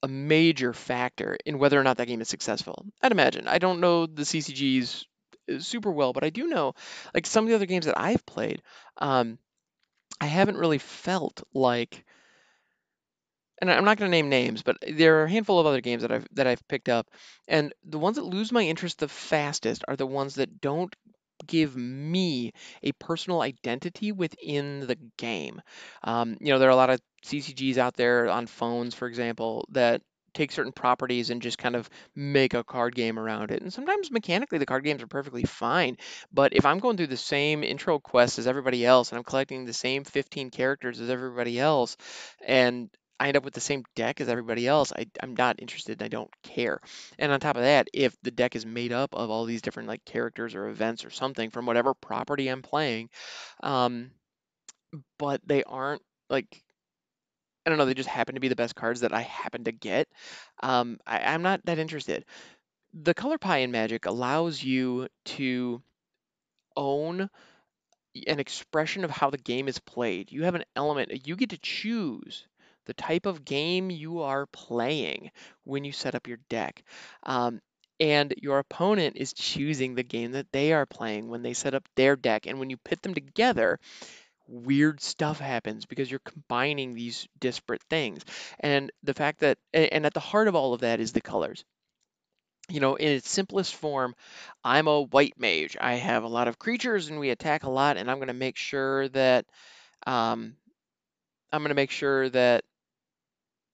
a 0.03 0.09
major 0.09 0.73
factor 0.73 1.37
in 1.45 1.59
whether 1.59 1.79
or 1.79 1.83
not 1.83 1.97
that 1.99 2.07
game 2.07 2.21
is 2.21 2.29
successful. 2.29 2.85
I'd 3.03 3.13
imagine. 3.13 3.49
I 3.49 3.59
don't 3.59 3.81
know 3.81 4.07
the 4.07 4.25
CCGs 4.25 5.05
uh, 5.53 5.59
super 5.59 5.91
well, 5.91 6.13
but 6.13 6.25
I 6.25 6.31
do 6.31 6.47
know, 6.47 6.75
like 7.15 7.27
some 7.27 7.45
of 7.45 7.49
the 7.49 7.57
other 7.57 7.67
games 7.67 7.87
that 7.87 7.99
I've 7.99 8.25
played, 8.27 8.63
um, 8.99 9.39
I 10.21 10.27
haven't 10.27 10.57
really 10.57 10.79
felt 10.79 11.43
like 11.55 12.05
and 13.61 13.71
I'm 13.71 13.85
not 13.85 13.99
going 13.99 14.11
to 14.11 14.17
name 14.17 14.29
names, 14.29 14.63
but 14.63 14.77
there 14.89 15.21
are 15.21 15.25
a 15.25 15.31
handful 15.31 15.59
of 15.59 15.67
other 15.67 15.81
games 15.81 16.03
that 16.03 16.13
I've 16.13 16.27
that 16.33 16.47
I've 16.47 16.67
picked 16.69 16.89
up, 16.89 17.11
and 17.49 17.73
the 17.85 17.99
ones 17.99 18.17
that 18.17 18.25
lose 18.25 18.53
my 18.53 18.63
interest 18.63 18.99
the 18.99 19.09
fastest 19.09 19.85
are 19.89 19.97
the 19.97 20.07
ones 20.07 20.37
that 20.37 20.61
don't 20.61 20.95
give 21.47 21.77
me 21.77 22.53
a 22.83 22.93
personal 22.93 23.43
identity 23.43 24.13
within 24.13 24.87
the 24.87 24.97
game. 25.17 25.61
Um, 26.05 26.37
you 26.41 26.53
know, 26.53 26.59
there 26.59 26.69
are 26.69 26.73
a 26.73 26.77
lot 26.77 26.91
of 26.91 27.01
CCGs 27.25 27.79
out 27.79 27.97
there 27.97 28.29
on 28.29 28.47
phones, 28.47 28.95
for 28.95 29.07
example, 29.07 29.67
that 29.71 30.03
take 30.35 30.53
certain 30.53 30.73
properties 30.73 31.31
and 31.31 31.43
just 31.43 31.59
kind 31.59 31.75
of 31.75 31.89
make 32.15 32.55
a 32.55 32.63
card 32.63 32.95
game 32.95 33.19
around 33.19 33.51
it. 33.51 33.63
And 33.63 33.73
sometimes 33.73 34.11
mechanically 34.11 34.59
the 34.59 34.67
card 34.67 34.85
games 34.85 35.03
are 35.03 35.09
perfectly 35.09 35.45
fine, 35.45 35.97
but 36.33 36.55
if 36.55 36.65
I'm 36.65 36.79
going 36.79 36.97
through 36.97 37.09
the 37.09 37.17
same 37.17 37.65
intro 37.65 37.99
quest 37.99 38.39
as 38.39 38.47
everybody 38.47 38.85
else 38.85 39.11
and 39.11 39.19
I'm 39.19 39.25
collecting 39.25 39.65
the 39.65 39.73
same 39.73 40.05
15 40.05 40.51
characters 40.51 41.01
as 41.01 41.11
everybody 41.11 41.59
else 41.59 41.97
and 42.45 42.91
I 43.21 43.29
end 43.29 43.37
up 43.37 43.45
with 43.45 43.55
the 43.55 43.61
same 43.61 43.83
deck 43.97 44.21
as 44.21 44.29
everybody 44.29 44.69
else, 44.69 44.93
I, 44.93 45.07
I'm 45.21 45.35
not 45.35 45.61
interested. 45.61 46.01
and 46.01 46.07
I 46.07 46.09
don't 46.09 46.31
care. 46.45 46.81
And 47.19 47.33
on 47.33 47.41
top 47.41 47.57
of 47.57 47.63
that, 47.63 47.89
if 47.93 48.15
the 48.23 48.31
deck 48.31 48.55
is 48.55 48.65
made 48.65 48.93
up 48.93 49.13
of 49.15 49.29
all 49.31 49.45
these 49.45 49.63
different 49.63 49.89
like 49.89 50.05
characters 50.05 50.55
or 50.55 50.69
events 50.69 51.05
or 51.05 51.11
something 51.11 51.51
from 51.51 51.67
whatever 51.67 51.95
property 51.95 52.49
I'm 52.49 52.63
playing, 52.63 53.11
um, 53.61 54.13
but 55.19 55.41
they 55.45 55.65
aren't 55.65 56.03
like 56.31 56.63
I 57.69 57.71
don't 57.71 57.77
know, 57.77 57.85
they 57.85 57.93
just 57.93 58.09
happen 58.09 58.35
to 58.35 58.41
be 58.41 58.49
the 58.49 58.57
best 58.57 58.75
cards 58.75 59.01
that 59.03 59.13
I 59.13 59.21
happen 59.21 59.65
to 59.65 59.73
get, 59.73 60.09
um, 60.63 60.99
I, 61.07 61.19
I'm 61.19 61.43
not 61.43 61.61
that 61.67 61.79
interested. 61.79 62.25
The 62.95 63.13
color 63.13 63.37
pie 63.37 63.59
in 63.59 63.71
Magic 63.71 64.07
allows 64.07 64.65
you 64.65 65.09
to 65.37 65.83
own 66.75 67.29
an 68.27 68.41
expression 68.41 69.05
of 69.05 69.11
how 69.11 69.29
the 69.29 69.37
game 69.37 69.69
is 69.69 69.79
played. 69.81 70.33
You 70.33 70.45
have 70.45 70.55
an 70.55 70.65
element, 70.77 71.27
you 71.27 71.37
get 71.37 71.51
to 71.51 71.59
choose 71.59 72.47
the 72.87 72.95
type 72.95 73.27
of 73.27 73.45
game 73.45 73.91
you 73.91 74.23
are 74.23 74.47
playing 74.47 75.31
when 75.65 75.85
you 75.85 75.93
set 75.93 76.15
up 76.15 76.27
your 76.27 76.39
deck. 76.49 76.83
Um, 77.23 77.61
and 78.01 78.33
your 78.41 78.61
opponent 78.61 79.19
is 79.19 79.35
choosing 79.35 79.95
the 79.95 80.03
game 80.03 80.33
that 80.33 80.51
they 80.53 80.73
are 80.73 80.87
playing 80.87 81.29
when 81.29 81.43
they 81.43 81.53
set 81.53 81.75
up 81.75 81.87
their 81.97 82.17
deck. 82.17 82.47
And 82.47 82.59
when 82.59 82.71
you 82.71 82.79
pit 82.79 83.03
them 83.03 83.13
together, 83.13 83.79
weird 84.49 85.01
stuff 85.01 85.39
happens 85.39 85.87
because 85.87 86.11
you're 86.11 86.21
combining 86.21 86.95
these 86.95 87.29
disparate 87.39 87.83
things. 87.91 88.25
And 88.61 88.91
the 89.03 89.15
fact 89.15 89.41
that, 89.41 89.59
and 89.73 90.07
at 90.07 90.15
the 90.15 90.21
heart 90.21 90.49
of 90.49 90.57
all 90.57 90.75
of 90.75 90.81
that 90.81 91.01
is 91.01 91.13
the 91.13 91.21
colors 91.21 91.65
you 92.71 92.81
know, 92.81 92.97
in 92.97 93.09
its 93.09 93.31
simplest 93.31 93.75
form, 93.75 94.15
I'm 94.63 94.89
a 94.89 95.03
white 95.03 95.39
mage. 95.39 95.77
I 95.81 95.95
have 95.95 96.25
a 96.25 96.29
lot 96.29 96.49
of 96.49 96.59
creatures 96.59 97.09
and 97.09 97.19
we 97.19 97.31
attack 97.31 97.65
a 97.65 97.71
lot, 97.71 97.97
and 97.97 98.11
I'm 98.11 98.19
going 98.19 98.29
to 98.29 98.35
make 98.35 98.57
sure 98.57 99.09
that 99.09 99.47
um, 100.07 100.55
I'm 101.53 101.63
going 101.63 101.71
to 101.71 101.75
make 101.75 101.91
sure 101.91 102.29
that 102.31 102.65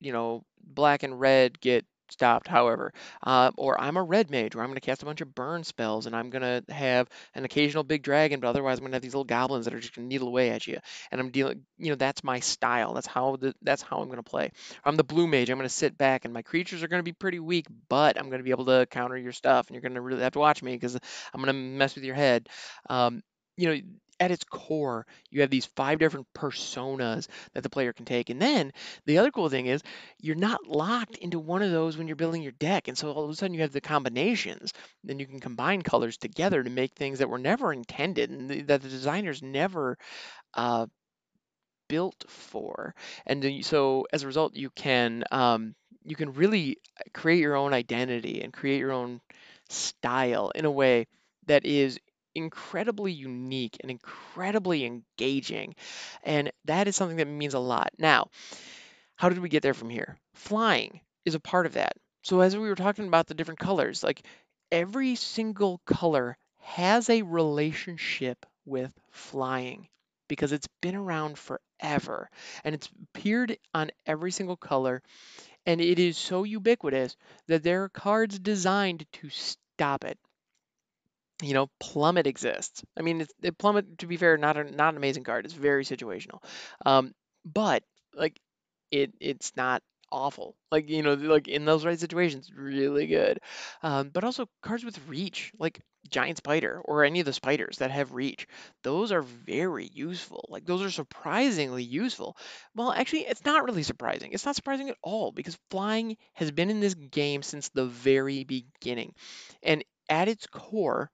you 0.00 0.12
know 0.12 0.44
black 0.62 1.02
and 1.02 1.18
red 1.18 1.60
get 1.60 1.84
stopped. 2.10 2.48
However, 2.48 2.92
uh, 3.22 3.50
or 3.56 3.80
I'm 3.80 3.96
a 3.96 4.02
red 4.02 4.30
mage 4.30 4.54
where 4.54 4.62
I'm 4.62 4.70
going 4.70 4.80
to 4.80 4.84
cast 4.84 5.02
a 5.02 5.06
bunch 5.06 5.20
of 5.20 5.34
burn 5.34 5.64
spells, 5.64 6.06
and 6.06 6.14
I'm 6.14 6.30
going 6.30 6.42
to 6.42 6.72
have 6.72 7.08
an 7.34 7.44
occasional 7.44 7.84
big 7.84 8.02
dragon, 8.02 8.40
but 8.40 8.48
otherwise 8.48 8.78
I'm 8.78 8.82
going 8.82 8.92
to 8.92 8.96
have 8.96 9.02
these 9.02 9.14
little 9.14 9.24
goblins 9.24 9.64
that 9.64 9.74
are 9.74 9.80
just 9.80 9.94
going 9.94 10.08
to 10.08 10.12
needle 10.12 10.28
away 10.28 10.50
at 10.50 10.66
you. 10.66 10.78
And 11.10 11.20
I'm 11.20 11.30
dealing, 11.30 11.64
you 11.78 11.90
know, 11.90 11.96
that's 11.96 12.24
my 12.24 12.40
style. 12.40 12.94
That's 12.94 13.06
how 13.06 13.36
the 13.36 13.54
that's 13.62 13.82
how 13.82 13.98
I'm 13.98 14.08
going 14.08 14.16
to 14.16 14.22
play. 14.22 14.52
I'm 14.84 14.96
the 14.96 15.04
blue 15.04 15.26
mage. 15.26 15.50
I'm 15.50 15.58
going 15.58 15.68
to 15.68 15.74
sit 15.74 15.96
back, 15.96 16.24
and 16.24 16.34
my 16.34 16.42
creatures 16.42 16.82
are 16.82 16.88
going 16.88 17.00
to 17.00 17.04
be 17.04 17.12
pretty 17.12 17.40
weak, 17.40 17.66
but 17.88 18.18
I'm 18.18 18.28
going 18.28 18.40
to 18.40 18.44
be 18.44 18.50
able 18.50 18.66
to 18.66 18.86
counter 18.90 19.16
your 19.16 19.32
stuff, 19.32 19.68
and 19.68 19.74
you're 19.74 19.82
going 19.82 19.94
to 19.94 20.00
really 20.00 20.22
have 20.22 20.32
to 20.32 20.38
watch 20.38 20.62
me 20.62 20.72
because 20.72 20.96
I'm 20.96 21.40
going 21.40 21.46
to 21.46 21.52
mess 21.52 21.94
with 21.94 22.04
your 22.04 22.14
head. 22.14 22.48
Um, 22.88 23.22
you 23.56 23.68
know, 23.68 23.80
at 24.20 24.30
its 24.30 24.44
core, 24.44 25.06
you 25.30 25.40
have 25.40 25.50
these 25.50 25.66
five 25.66 25.98
different 25.98 26.26
personas 26.34 27.28
that 27.52 27.62
the 27.62 27.70
player 27.70 27.92
can 27.92 28.04
take. 28.04 28.30
And 28.30 28.40
then 28.40 28.72
the 29.06 29.18
other 29.18 29.30
cool 29.30 29.48
thing 29.48 29.66
is 29.66 29.82
you're 30.20 30.36
not 30.36 30.66
locked 30.66 31.16
into 31.16 31.38
one 31.38 31.62
of 31.62 31.70
those 31.70 31.96
when 31.96 32.06
you're 32.06 32.16
building 32.16 32.42
your 32.42 32.52
deck. 32.52 32.88
And 32.88 32.96
so 32.96 33.12
all 33.12 33.24
of 33.24 33.30
a 33.30 33.34
sudden 33.34 33.54
you 33.54 33.62
have 33.62 33.72
the 33.72 33.80
combinations. 33.80 34.72
Then 35.02 35.18
you 35.18 35.26
can 35.26 35.40
combine 35.40 35.82
colors 35.82 36.16
together 36.16 36.62
to 36.62 36.70
make 36.70 36.94
things 36.94 37.18
that 37.18 37.28
were 37.28 37.38
never 37.38 37.72
intended 37.72 38.30
and 38.30 38.50
that 38.68 38.82
the 38.82 38.88
designers 38.88 39.42
never 39.42 39.98
uh, 40.54 40.86
built 41.88 42.24
for. 42.28 42.94
And 43.26 43.64
so 43.64 44.06
as 44.12 44.22
a 44.22 44.26
result, 44.26 44.54
you 44.56 44.70
can 44.70 45.24
um, 45.30 45.74
you 46.04 46.16
can 46.16 46.32
really 46.32 46.78
create 47.12 47.40
your 47.40 47.56
own 47.56 47.72
identity 47.72 48.42
and 48.42 48.52
create 48.52 48.78
your 48.78 48.92
own 48.92 49.20
style 49.68 50.50
in 50.54 50.64
a 50.64 50.70
way 50.70 51.06
that 51.46 51.64
is 51.64 51.98
incredibly 52.34 53.12
unique 53.12 53.76
and 53.80 53.90
incredibly 53.90 54.84
engaging. 54.84 55.74
And 56.22 56.52
that 56.66 56.88
is 56.88 56.96
something 56.96 57.18
that 57.18 57.26
means 57.28 57.54
a 57.54 57.58
lot. 57.58 57.90
Now, 57.98 58.28
how 59.16 59.28
did 59.28 59.38
we 59.38 59.48
get 59.48 59.62
there 59.62 59.74
from 59.74 59.90
here? 59.90 60.16
Flying 60.34 61.00
is 61.24 61.34
a 61.34 61.40
part 61.40 61.66
of 61.66 61.74
that. 61.74 61.96
So 62.22 62.40
as 62.40 62.56
we 62.56 62.68
were 62.68 62.74
talking 62.74 63.06
about 63.08 63.26
the 63.26 63.34
different 63.34 63.60
colors, 63.60 64.02
like 64.02 64.22
every 64.72 65.14
single 65.16 65.80
color 65.86 66.36
has 66.58 67.10
a 67.10 67.22
relationship 67.22 68.46
with 68.64 68.92
flying 69.10 69.88
because 70.28 70.52
it's 70.52 70.68
been 70.80 70.94
around 70.94 71.38
forever 71.38 72.30
and 72.64 72.74
it's 72.74 72.88
appeared 73.14 73.58
on 73.74 73.90
every 74.06 74.30
single 74.30 74.56
color 74.56 75.02
and 75.66 75.80
it 75.80 75.98
is 75.98 76.16
so 76.16 76.44
ubiquitous 76.44 77.16
that 77.48 77.62
there 77.62 77.84
are 77.84 77.88
cards 77.90 78.38
designed 78.38 79.06
to 79.12 79.28
stop 79.30 80.04
it 80.04 80.18
you 81.42 81.54
know, 81.54 81.68
Plummet 81.80 82.26
exists. 82.26 82.84
I 82.96 83.02
mean, 83.02 83.22
it's, 83.22 83.32
it, 83.42 83.58
Plummet, 83.58 83.98
to 83.98 84.06
be 84.06 84.16
fair, 84.16 84.36
not 84.36 84.56
a, 84.56 84.64
not 84.64 84.90
an 84.94 84.96
amazing 84.96 85.24
card. 85.24 85.44
It's 85.44 85.54
very 85.54 85.84
situational, 85.84 86.42
um, 86.86 87.12
but 87.44 87.82
like 88.14 88.40
it 88.90 89.12
it's 89.20 89.52
not 89.56 89.82
awful. 90.12 90.56
Like 90.70 90.88
you 90.88 91.02
know, 91.02 91.14
like 91.14 91.48
in 91.48 91.64
those 91.64 91.84
right 91.84 91.98
situations, 91.98 92.52
really 92.54 93.06
good. 93.06 93.40
Um, 93.82 94.10
but 94.10 94.24
also 94.24 94.48
cards 94.62 94.84
with 94.84 95.06
reach, 95.08 95.52
like 95.58 95.80
Giant 96.08 96.38
Spider 96.38 96.80
or 96.84 97.04
any 97.04 97.20
of 97.20 97.26
the 97.26 97.32
spiders 97.32 97.78
that 97.78 97.90
have 97.90 98.12
reach, 98.12 98.46
those 98.82 99.10
are 99.12 99.22
very 99.22 99.90
useful. 99.92 100.46
Like 100.50 100.66
those 100.66 100.82
are 100.82 100.90
surprisingly 100.90 101.82
useful. 101.82 102.36
Well, 102.74 102.92
actually, 102.92 103.26
it's 103.26 103.44
not 103.44 103.64
really 103.64 103.82
surprising. 103.82 104.32
It's 104.32 104.46
not 104.46 104.56
surprising 104.56 104.88
at 104.90 104.98
all 105.02 105.32
because 105.32 105.58
flying 105.70 106.16
has 106.34 106.50
been 106.50 106.70
in 106.70 106.80
this 106.80 106.94
game 106.94 107.42
since 107.42 107.68
the 107.70 107.86
very 107.86 108.44
beginning, 108.44 109.14
and 109.62 109.84
at 110.08 110.28
its 110.28 110.46
core 110.46 111.10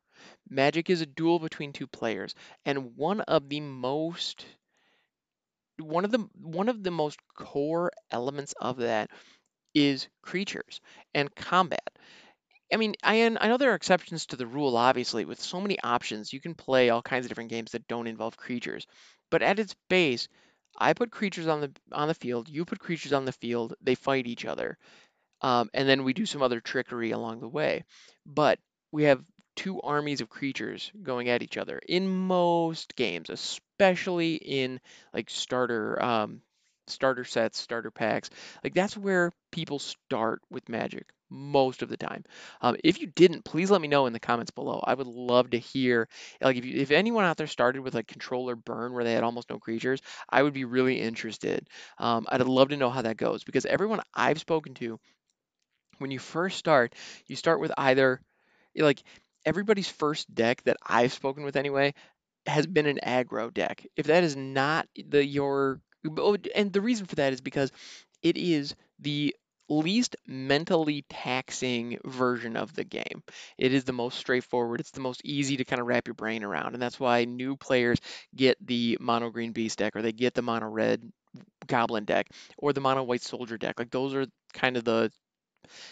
Magic 0.50 0.90
is 0.90 1.00
a 1.00 1.06
duel 1.06 1.38
between 1.38 1.72
two 1.72 1.86
players, 1.86 2.34
and 2.66 2.96
one 2.96 3.20
of 3.22 3.48
the 3.48 3.60
most 3.60 4.44
one 5.78 6.04
of 6.04 6.10
the 6.10 6.28
one 6.34 6.68
of 6.68 6.82
the 6.82 6.90
most 6.90 7.18
core 7.34 7.90
elements 8.10 8.54
of 8.60 8.78
that 8.78 9.10
is 9.74 10.08
creatures 10.22 10.80
and 11.14 11.34
combat. 11.34 11.88
I 12.72 12.76
mean, 12.76 12.94
I 13.02 13.24
I 13.24 13.48
know 13.48 13.56
there 13.56 13.72
are 13.72 13.76
exceptions 13.76 14.26
to 14.26 14.36
the 14.36 14.46
rule, 14.46 14.76
obviously. 14.76 15.24
With 15.24 15.40
so 15.40 15.60
many 15.60 15.78
options, 15.80 16.32
you 16.32 16.40
can 16.40 16.54
play 16.54 16.90
all 16.90 17.02
kinds 17.02 17.24
of 17.24 17.28
different 17.28 17.50
games 17.50 17.72
that 17.72 17.88
don't 17.88 18.06
involve 18.06 18.36
creatures. 18.36 18.86
But 19.30 19.42
at 19.42 19.58
its 19.58 19.74
base, 19.88 20.28
I 20.76 20.92
put 20.94 21.10
creatures 21.10 21.46
on 21.48 21.60
the 21.60 21.72
on 21.92 22.08
the 22.08 22.14
field. 22.14 22.48
You 22.48 22.64
put 22.64 22.78
creatures 22.80 23.12
on 23.12 23.24
the 23.24 23.32
field. 23.32 23.74
They 23.80 23.94
fight 23.94 24.26
each 24.26 24.44
other, 24.44 24.78
um, 25.42 25.70
and 25.74 25.88
then 25.88 26.04
we 26.04 26.12
do 26.14 26.26
some 26.26 26.42
other 26.42 26.60
trickery 26.60 27.12
along 27.12 27.40
the 27.40 27.48
way. 27.48 27.84
But 28.26 28.58
we 28.92 29.04
have 29.04 29.24
two 29.60 29.78
armies 29.82 30.22
of 30.22 30.30
creatures 30.30 30.90
going 31.02 31.28
at 31.28 31.42
each 31.42 31.58
other 31.58 31.78
in 31.86 32.08
most 32.08 32.96
games, 32.96 33.28
especially 33.28 34.36
in 34.36 34.80
like 35.12 35.28
starter 35.28 36.02
um, 36.02 36.40
starter 36.86 37.24
sets, 37.24 37.58
starter 37.58 37.90
packs. 37.90 38.30
Like 38.64 38.72
that's 38.72 38.96
where 38.96 39.32
people 39.52 39.78
start 39.78 40.40
with 40.50 40.70
Magic 40.70 41.10
most 41.28 41.82
of 41.82 41.90
the 41.90 41.98
time. 41.98 42.24
Um, 42.62 42.76
if 42.82 43.02
you 43.02 43.06
didn't, 43.08 43.44
please 43.44 43.70
let 43.70 43.82
me 43.82 43.88
know 43.88 44.06
in 44.06 44.14
the 44.14 44.18
comments 44.18 44.50
below. 44.50 44.82
I 44.82 44.94
would 44.94 45.06
love 45.06 45.50
to 45.50 45.58
hear 45.58 46.08
like 46.40 46.56
if 46.56 46.64
you, 46.64 46.80
if 46.80 46.90
anyone 46.90 47.26
out 47.26 47.36
there 47.36 47.46
started 47.46 47.82
with 47.82 47.94
like 47.94 48.08
controller 48.08 48.56
burn 48.56 48.94
where 48.94 49.04
they 49.04 49.12
had 49.12 49.24
almost 49.24 49.50
no 49.50 49.58
creatures, 49.58 50.00
I 50.30 50.42
would 50.42 50.54
be 50.54 50.64
really 50.64 51.02
interested. 51.02 51.68
Um, 51.98 52.26
I'd 52.30 52.40
love 52.40 52.70
to 52.70 52.78
know 52.78 52.88
how 52.88 53.02
that 53.02 53.18
goes 53.18 53.44
because 53.44 53.66
everyone 53.66 54.00
I've 54.14 54.40
spoken 54.40 54.72
to, 54.76 54.98
when 55.98 56.10
you 56.10 56.18
first 56.18 56.56
start, 56.56 56.94
you 57.26 57.36
start 57.36 57.60
with 57.60 57.72
either 57.76 58.22
like 58.74 59.02
everybody's 59.44 59.88
first 59.88 60.32
deck 60.34 60.62
that 60.64 60.76
I've 60.86 61.12
spoken 61.12 61.44
with 61.44 61.56
anyway 61.56 61.94
has 62.46 62.66
been 62.66 62.86
an 62.86 63.00
aggro 63.04 63.52
deck. 63.52 63.86
If 63.96 64.06
that 64.06 64.24
is 64.24 64.36
not 64.36 64.88
the 64.96 65.24
your 65.24 65.80
oh, 66.18 66.36
and 66.54 66.72
the 66.72 66.80
reason 66.80 67.06
for 67.06 67.16
that 67.16 67.32
is 67.32 67.40
because 67.40 67.70
it 68.22 68.36
is 68.36 68.74
the 68.98 69.34
least 69.68 70.16
mentally 70.26 71.04
taxing 71.08 71.98
version 72.04 72.56
of 72.56 72.74
the 72.74 72.84
game. 72.84 73.22
It 73.56 73.72
is 73.72 73.84
the 73.84 73.92
most 73.92 74.18
straightforward. 74.18 74.80
It's 74.80 74.90
the 74.90 75.00
most 75.00 75.22
easy 75.24 75.56
to 75.58 75.64
kind 75.64 75.80
of 75.80 75.86
wrap 75.86 76.08
your 76.08 76.14
brain 76.14 76.42
around. 76.42 76.74
And 76.74 76.82
that's 76.82 76.98
why 76.98 77.24
new 77.24 77.56
players 77.56 77.98
get 78.34 78.56
the 78.66 78.98
mono 79.00 79.30
green 79.30 79.52
beast 79.52 79.78
deck 79.78 79.94
or 79.94 80.02
they 80.02 80.12
get 80.12 80.34
the 80.34 80.42
mono 80.42 80.66
red 80.66 81.08
goblin 81.66 82.04
deck 82.04 82.28
or 82.58 82.72
the 82.72 82.80
mono 82.80 83.04
white 83.04 83.22
soldier 83.22 83.56
deck. 83.56 83.78
Like 83.78 83.90
those 83.90 84.14
are 84.14 84.26
kind 84.52 84.76
of 84.76 84.84
the 84.84 85.12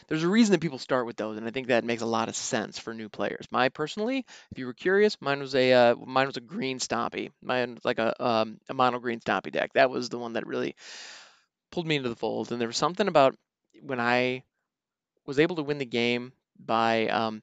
there's 0.09 0.23
a 0.23 0.29
reason 0.29 0.53
that 0.53 0.61
people 0.61 0.79
start 0.79 1.07
with 1.07 1.17
those, 1.17 1.37
and 1.37 1.47
I 1.47 1.51
think 1.51 1.69
that 1.69 1.85
makes 1.85 2.03
a 2.03 2.07
lot 2.07 2.29
of 2.29 2.37
sense 2.37 2.79
for 2.79 2.95
new 2.95 3.09
players. 3.09 3.47
My 3.51 3.69
personally, 3.69 4.27
if 4.51 4.59
you 4.59 4.67
were 4.67 4.75
curious, 4.75 5.17
mine 5.21 5.41
was 5.41 5.55
a 5.55 5.73
uh, 5.73 5.95
mine 5.97 6.27
was 6.27 6.37
a 6.37 6.41
green 6.41 6.79
stompy. 6.79 7.31
Mine 7.43 7.75
was 7.75 7.85
like 7.85 7.99
a 7.99 8.23
um, 8.25 8.59
a 8.69 8.75
mono 8.75 8.99
green 8.99 9.21
stompy 9.21 9.53
deck. 9.53 9.73
That 9.75 9.91
was 9.91 10.09
the 10.09 10.19
one 10.19 10.35
that 10.35 10.47
really 10.47 10.75
pulled 11.71 11.87
me 11.87 11.97
into 11.97 12.09
the 12.09 12.17
fold. 12.17 12.53
And 12.53 12.61
there 12.61 12.69
was 12.69 12.77
something 12.77 13.09
about 13.09 13.37
when 13.83 14.01
I 14.01 14.43
was 15.27 15.39
able 15.39 15.57
to 15.57 15.63
win 15.63 15.79
the 15.79 15.85
game 15.85 16.33
by, 16.59 17.09
um, 17.09 17.43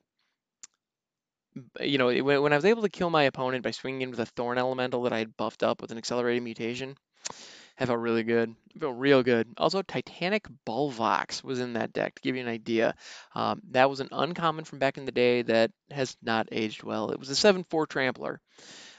you 1.80 1.98
know, 1.98 2.08
when, 2.24 2.52
I 2.52 2.56
was 2.56 2.66
able 2.66 2.82
to 2.82 2.90
kill 2.90 3.10
my 3.10 3.24
opponent 3.24 3.64
by 3.64 3.72
swinging 3.72 4.02
in 4.02 4.12
with 4.12 4.20
a 4.20 4.26
Thorn 4.26 4.58
Elemental 4.58 5.04
that 5.04 5.14
I 5.14 5.20
had 5.20 5.38
buffed 5.38 5.64
up 5.64 5.82
with 5.82 5.92
an 5.92 5.98
accelerated 5.98 6.44
mutation, 6.44 6.98
I 7.78 7.86
felt 7.86 8.00
really 8.00 8.24
good. 8.24 8.56
I 8.76 8.80
felt 8.80 8.98
real 8.98 9.22
good. 9.24 9.48
Also, 9.58 9.82
Titanic 9.82 10.48
Bulvox 10.66 11.44
was 11.44 11.60
in 11.60 11.74
that 11.74 11.94
deck, 11.94 12.16
to 12.16 12.22
give 12.22 12.36
you 12.36 12.42
an 12.42 12.48
idea. 12.48 12.96
Um, 13.34 13.62
that 13.72 13.90
was 13.90 14.00
an 14.00 14.10
uncommon 14.12 14.66
from 14.66 14.80
back 14.80 14.98
in 14.98 15.06
the 15.06 15.12
day 15.12 15.42
that 15.44 15.72
has 15.92 16.16
not 16.22 16.48
aged 16.52 16.84
well. 16.84 17.12
It 17.12 17.20
was 17.20 17.30
a 17.30 17.36
7-4 17.36 17.88
Trampler. 17.88 18.40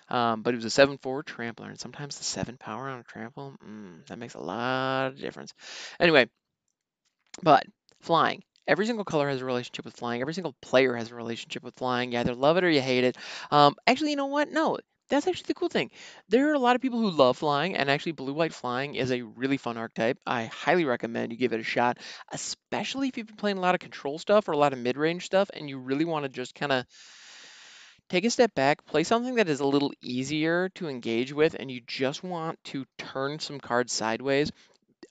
Um, 0.08 0.42
but 0.42 0.54
it 0.54 0.62
was 0.62 0.78
a 0.78 0.86
7-4 0.86 1.24
trampler, 1.24 1.68
and 1.68 1.80
sometimes 1.80 2.16
the 2.18 2.24
7 2.24 2.56
power 2.58 2.88
on 2.88 3.00
a 3.00 3.02
trample, 3.02 3.56
mm, 3.66 4.06
that 4.06 4.18
makes 4.18 4.34
a 4.34 4.40
lot 4.40 5.08
of 5.08 5.18
difference. 5.18 5.52
Anyway, 5.98 6.28
but 7.42 7.66
flying. 8.00 8.42
Every 8.68 8.86
single 8.86 9.04
color 9.04 9.28
has 9.28 9.42
a 9.42 9.44
relationship 9.44 9.84
with 9.84 9.96
flying. 9.96 10.20
Every 10.20 10.34
single 10.34 10.54
player 10.60 10.94
has 10.96 11.10
a 11.10 11.14
relationship 11.14 11.62
with 11.62 11.74
flying. 11.76 12.12
You 12.12 12.18
either 12.18 12.34
love 12.34 12.56
it 12.56 12.64
or 12.64 12.70
you 12.70 12.80
hate 12.80 13.04
it. 13.04 13.16
Um, 13.50 13.76
actually, 13.86 14.10
you 14.10 14.16
know 14.16 14.26
what? 14.26 14.50
No, 14.50 14.78
that's 15.08 15.26
actually 15.26 15.46
the 15.48 15.54
cool 15.54 15.68
thing. 15.68 15.90
There 16.28 16.50
are 16.50 16.54
a 16.54 16.58
lot 16.58 16.76
of 16.76 16.82
people 16.82 17.00
who 17.00 17.10
love 17.10 17.38
flying, 17.38 17.76
and 17.76 17.90
actually, 17.90 18.12
blue 18.12 18.32
white 18.32 18.52
flying 18.52 18.94
is 18.94 19.10
a 19.12 19.22
really 19.22 19.56
fun 19.56 19.76
archetype. 19.76 20.18
I 20.26 20.46
highly 20.46 20.84
recommend 20.84 21.32
you 21.32 21.38
give 21.38 21.52
it 21.52 21.60
a 21.60 21.64
shot, 21.64 21.98
especially 22.32 23.08
if 23.08 23.16
you've 23.16 23.26
been 23.26 23.36
playing 23.36 23.58
a 23.58 23.62
lot 23.62 23.74
of 23.74 23.80
control 23.80 24.18
stuff 24.18 24.48
or 24.48 24.52
a 24.52 24.58
lot 24.58 24.72
of 24.72 24.78
mid 24.78 24.96
range 24.96 25.24
stuff, 25.24 25.50
and 25.54 25.68
you 25.68 25.78
really 25.78 26.04
want 26.04 26.24
to 26.24 26.28
just 26.28 26.54
kind 26.54 26.72
of 26.72 26.84
take 28.08 28.24
a 28.24 28.30
step 28.30 28.54
back, 28.54 28.84
play 28.86 29.04
something 29.04 29.36
that 29.36 29.48
is 29.48 29.60
a 29.60 29.66
little 29.66 29.92
easier 30.00 30.68
to 30.70 30.88
engage 30.88 31.32
with, 31.32 31.54
and 31.58 31.70
you 31.70 31.80
just 31.86 32.22
want 32.22 32.62
to 32.64 32.84
turn 32.98 33.38
some 33.38 33.58
cards 33.60 33.92
sideways, 33.92 34.50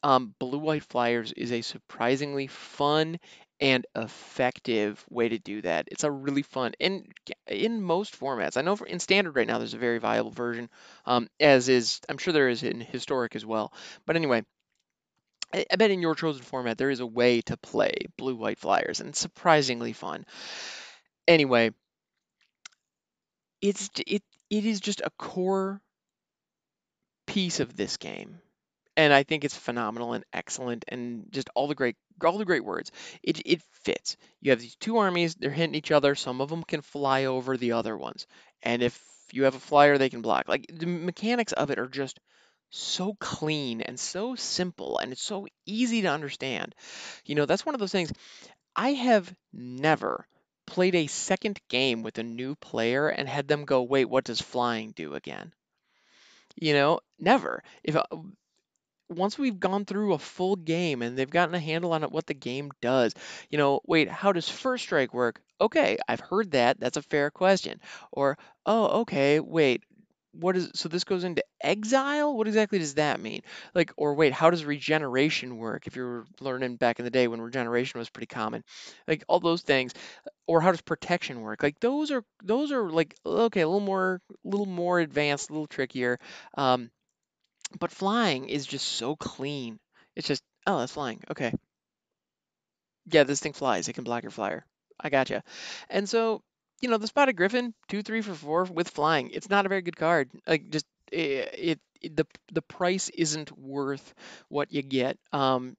um, 0.04 0.36
Blue 0.40 0.60
White 0.60 0.84
Flyers 0.84 1.32
is 1.32 1.52
a 1.52 1.62
surprisingly 1.62 2.48
fun 2.48 3.20
and 3.60 3.86
effective 3.96 5.04
way 5.10 5.30
to 5.30 5.40
do 5.40 5.62
that. 5.62 5.88
It's 5.92 6.04
a 6.04 6.12
really 6.12 6.42
fun, 6.42 6.74
and 6.80 7.08
in 7.48 7.82
most 7.82 8.20
formats, 8.20 8.58
I 8.58 8.62
know 8.62 8.76
in 8.88 9.00
standard 9.00 9.36
right 9.36 9.48
now 9.48 9.60
there's 9.60 9.74
a 9.74 9.78
very 9.80 10.00
viable 10.00 10.32
version, 10.32 10.70
um, 11.06 11.30
as 11.40 11.70
is, 11.70 12.02
I'm 12.10 12.18
sure 12.18 12.34
there 12.34 12.50
is 12.50 12.64
in 12.64 12.82
historic 12.82 13.36
as 13.36 13.46
well. 13.46 13.74
But 14.06 14.16
anyway, 14.18 14.44
I, 15.54 15.66
I 15.72 15.76
bet 15.76 15.92
in 15.92 16.02
your 16.02 16.16
chosen 16.16 16.44
format 16.44 16.78
there 16.78 16.90
is 16.92 17.00
a 17.00 17.06
way 17.08 17.42
to 17.42 17.58
play 17.58 17.94
Blue 18.18 18.36
White 18.36 18.60
Flyers, 18.60 19.00
and 19.00 19.16
surprisingly 19.16 19.94
fun. 19.94 20.26
Anyway, 21.28 21.72
it's 23.62 23.90
it 24.08 24.24
it 24.50 24.66
is 24.66 24.80
just 24.80 25.02
a 25.02 25.10
core 25.18 25.82
piece 27.28 27.60
of 27.60 27.76
this 27.76 27.98
game 27.98 28.40
and 28.98 29.14
I 29.14 29.24
think 29.24 29.44
it's 29.44 29.58
phenomenal 29.58 30.14
and 30.14 30.24
excellent 30.34 30.86
and 30.88 31.26
just 31.32 31.50
all 31.56 31.68
the 31.68 31.76
great 31.76 31.96
all 32.24 32.38
the 32.38 32.46
great 32.46 32.64
words. 32.66 32.92
It 33.24 33.42
it 33.46 33.62
fits. 33.84 34.18
You 34.42 34.52
have 34.52 34.62
these 34.62 34.76
two 34.76 34.98
armies, 34.98 35.36
they're 35.36 35.52
hitting 35.52 35.76
each 35.76 35.92
other. 35.92 36.16
Some 36.16 36.42
of 36.42 36.50
them 36.50 36.64
can 36.64 36.82
fly 36.82 37.26
over 37.26 37.58
the 37.58 37.74
other 37.74 37.98
ones. 37.98 38.28
And 38.64 38.82
if 38.84 39.02
you 39.32 39.44
have 39.44 39.56
a 39.56 39.60
flyer, 39.60 39.98
they 39.98 40.10
can 40.10 40.22
block. 40.22 40.48
Like 40.48 40.66
the 40.72 40.86
mechanics 40.86 41.54
of 41.54 41.72
it 41.72 41.80
are 41.80 41.88
just 41.88 42.20
so 42.70 43.16
clean 43.20 43.82
and 43.82 44.00
so 44.00 44.36
simple 44.36 44.98
and 45.00 45.12
it's 45.12 45.24
so 45.24 45.48
easy 45.66 46.02
to 46.04 46.08
understand. 46.10 46.76
You 47.26 47.36
know, 47.36 47.46
that's 47.46 47.66
one 47.66 47.76
of 47.76 47.80
those 47.80 47.92
things 47.92 48.12
I 48.78 48.94
have 48.94 49.36
never 49.54 50.28
played 50.66 50.96
a 50.96 51.08
second 51.08 51.60
game 51.70 52.04
with 52.04 52.18
a 52.20 52.24
new 52.24 52.56
player 52.56 53.10
and 53.10 53.28
had 53.28 53.48
them 53.50 53.66
go, 53.66 53.84
"Wait, 53.84 54.06
what 54.06 54.24
does 54.24 54.42
flying 54.42 54.92
do 54.94 55.14
again?" 55.16 55.54
You 56.56 56.74
know, 56.74 57.00
never. 57.20 57.64
If 57.84 57.96
uh, 57.96 58.04
once 59.10 59.38
we've 59.38 59.60
gone 59.60 59.86
through 59.86 60.14
a 60.14 60.20
full 60.20 60.56
game 60.56 61.02
and 61.02 61.18
they've 61.18 61.30
gotten 61.30 61.56
a 61.56 61.60
handle 61.60 61.94
on 61.94 62.04
what 62.04 62.26
the 62.26 62.34
game 62.34 62.72
does, 62.82 63.14
you 63.50 63.58
know, 63.58 63.82
wait, 63.86 64.10
how 64.10 64.32
does 64.32 64.50
first 64.50 64.84
strike 64.84 65.14
work? 65.14 65.42
Okay, 65.62 65.98
I've 66.08 66.20
heard 66.20 66.52
that. 66.52 66.80
That's 66.80 66.98
a 66.98 67.02
fair 67.02 67.32
question. 67.32 67.80
Or, 68.12 68.38
oh, 68.66 69.02
okay, 69.02 69.40
wait, 69.40 69.84
what 70.34 70.58
is 70.58 70.70
so 70.76 70.90
this 70.90 71.06
goes 71.06 71.24
into 71.24 71.42
exile? 71.62 72.36
What 72.36 72.48
exactly 72.48 72.78
does 72.78 72.96
that 72.96 73.22
mean? 73.22 73.42
Like, 73.74 73.94
or 73.96 74.16
wait, 74.16 74.34
how 74.34 74.50
does 74.50 74.66
regeneration 74.66 75.58
work? 75.58 75.88
If 75.88 75.96
you're 75.96 76.26
learning 76.42 76.76
back 76.76 77.00
in 77.00 77.06
the 77.06 77.12
day 77.12 77.28
when 77.30 77.40
regeneration 77.40 78.00
was 78.00 78.10
pretty 78.10 78.28
common, 78.28 78.62
like 79.08 79.24
all 79.30 79.40
those 79.40 79.62
things, 79.62 79.94
or 80.48 80.60
how 80.62 80.72
does 80.72 80.82
protection 80.82 81.42
work? 81.42 81.64
Like 81.64 81.80
those 81.80 82.12
are 82.12 82.24
those 82.44 82.72
are 82.72 82.90
like 82.90 83.16
okay, 83.26 83.62
a 83.62 83.68
little 83.68 83.80
more, 83.80 84.22
a 84.30 84.48
little 84.48 84.66
more 84.66 85.00
advanced, 85.00 85.50
a 85.50 85.54
little 85.54 85.68
trickier. 85.68 86.20
Um, 86.58 86.90
but 87.80 87.92
flying 87.92 88.50
is 88.50 88.66
just 88.66 88.88
so 88.88 89.16
clean. 89.16 89.80
It's 90.16 90.28
just, 90.28 90.44
oh, 90.68 90.80
that's 90.80 90.94
flying. 90.94 91.24
Okay. 91.30 91.54
Yeah, 93.12 93.24
this 93.24 93.40
thing 93.40 93.54
flies. 93.54 93.88
It 93.88 93.94
can 93.94 94.04
block 94.04 94.24
your 94.24 94.32
flyer. 94.32 94.66
I 95.00 95.10
gotcha. 95.10 95.44
And 95.90 96.08
so, 96.08 96.42
you 96.82 96.90
know, 96.90 96.98
the 96.98 97.08
spotted 97.08 97.36
griffin, 97.36 97.74
two, 97.88 98.02
three 98.02 98.22
for 98.22 98.34
four 98.34 98.64
with 98.64 98.90
flying. 98.90 99.30
It's 99.32 99.50
not 99.50 99.66
a 99.66 99.70
very 99.70 99.82
good 99.82 99.98
card. 99.98 100.30
Like, 100.48 100.70
just 100.70 100.86
it, 101.12 101.20
it, 101.58 101.80
it 102.02 102.16
the 102.16 102.26
the 102.52 102.62
price 102.62 103.10
isn't 103.10 103.58
worth 103.58 104.14
what 104.50 104.72
you 104.72 104.82
get. 104.82 105.18
Um, 105.32 105.76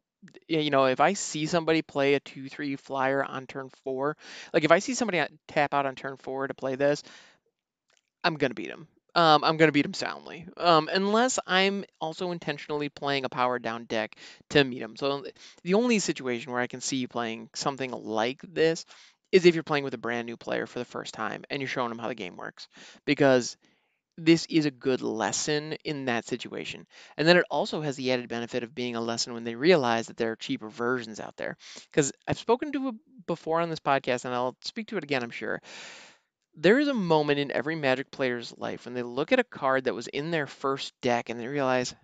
you 0.48 0.70
know, 0.70 0.86
if 0.86 1.00
I 1.00 1.12
see 1.14 1.46
somebody 1.46 1.82
play 1.82 2.14
a 2.14 2.20
two, 2.20 2.48
three 2.48 2.76
flyer 2.76 3.24
on 3.24 3.46
turn 3.46 3.70
four, 3.84 4.16
like 4.52 4.64
if 4.64 4.72
I 4.72 4.80
see 4.80 4.94
somebody 4.94 5.22
tap 5.48 5.74
out 5.74 5.86
on 5.86 5.94
turn 5.94 6.16
four 6.16 6.46
to 6.46 6.54
play 6.54 6.74
this, 6.74 7.02
I'm 8.24 8.36
gonna 8.36 8.54
beat 8.54 8.70
him 8.70 8.88
um, 9.16 9.42
I'm 9.44 9.56
going 9.56 9.68
to 9.68 9.72
beat 9.72 9.86
him 9.86 9.94
soundly. 9.94 10.46
Um, 10.58 10.90
unless 10.92 11.38
I'm 11.46 11.84
also 12.00 12.32
intentionally 12.32 12.90
playing 12.90 13.24
a 13.24 13.30
powered 13.30 13.62
down 13.62 13.84
deck 13.84 14.14
to 14.50 14.62
meet 14.62 14.82
him. 14.82 14.94
So 14.96 15.24
the 15.64 15.74
only 15.74 15.98
situation 16.00 16.52
where 16.52 16.60
I 16.60 16.66
can 16.66 16.82
see 16.82 16.98
you 16.98 17.08
playing 17.08 17.48
something 17.54 17.90
like 17.90 18.42
this 18.46 18.84
is 19.32 19.46
if 19.46 19.54
you're 19.54 19.64
playing 19.64 19.84
with 19.84 19.94
a 19.94 19.98
brand 19.98 20.26
new 20.26 20.36
player 20.36 20.66
for 20.66 20.78
the 20.78 20.84
first 20.84 21.14
time 21.14 21.44
and 21.48 21.62
you're 21.62 21.68
showing 21.68 21.88
them 21.88 21.98
how 21.98 22.08
the 22.08 22.14
game 22.14 22.36
works. 22.36 22.68
Because 23.06 23.56
this 24.18 24.46
is 24.50 24.66
a 24.66 24.70
good 24.70 25.00
lesson 25.02 25.74
in 25.84 26.06
that 26.06 26.26
situation. 26.26 26.86
And 27.16 27.26
then 27.26 27.38
it 27.38 27.44
also 27.50 27.80
has 27.80 27.96
the 27.96 28.12
added 28.12 28.28
benefit 28.28 28.62
of 28.62 28.74
being 28.74 28.96
a 28.96 29.00
lesson 29.00 29.32
when 29.32 29.44
they 29.44 29.54
realize 29.54 30.08
that 30.08 30.18
there 30.18 30.32
are 30.32 30.36
cheaper 30.36 30.68
versions 30.68 31.20
out 31.20 31.36
there. 31.36 31.56
Because 31.90 32.12
I've 32.28 32.38
spoken 32.38 32.72
to 32.72 32.88
it 32.88 32.94
before 33.26 33.60
on 33.60 33.70
this 33.70 33.80
podcast 33.80 34.26
and 34.26 34.34
I'll 34.34 34.56
speak 34.62 34.88
to 34.88 34.98
it 34.98 35.04
again, 35.04 35.22
I'm 35.22 35.30
sure 35.30 35.60
there 36.56 36.78
is 36.78 36.88
a 36.88 36.94
moment 36.94 37.38
in 37.38 37.50
every 37.52 37.76
Magic 37.76 38.10
player's 38.10 38.52
life 38.58 38.84
when 38.86 38.94
they 38.94 39.02
look 39.02 39.32
at 39.32 39.38
a 39.40 39.44
card 39.44 39.84
that 39.84 39.94
was 39.94 40.08
in 40.08 40.30
their 40.30 40.46
first 40.46 40.92
deck 41.00 41.28
and 41.30 41.38
they 41.40 41.46
realize, 41.46 41.94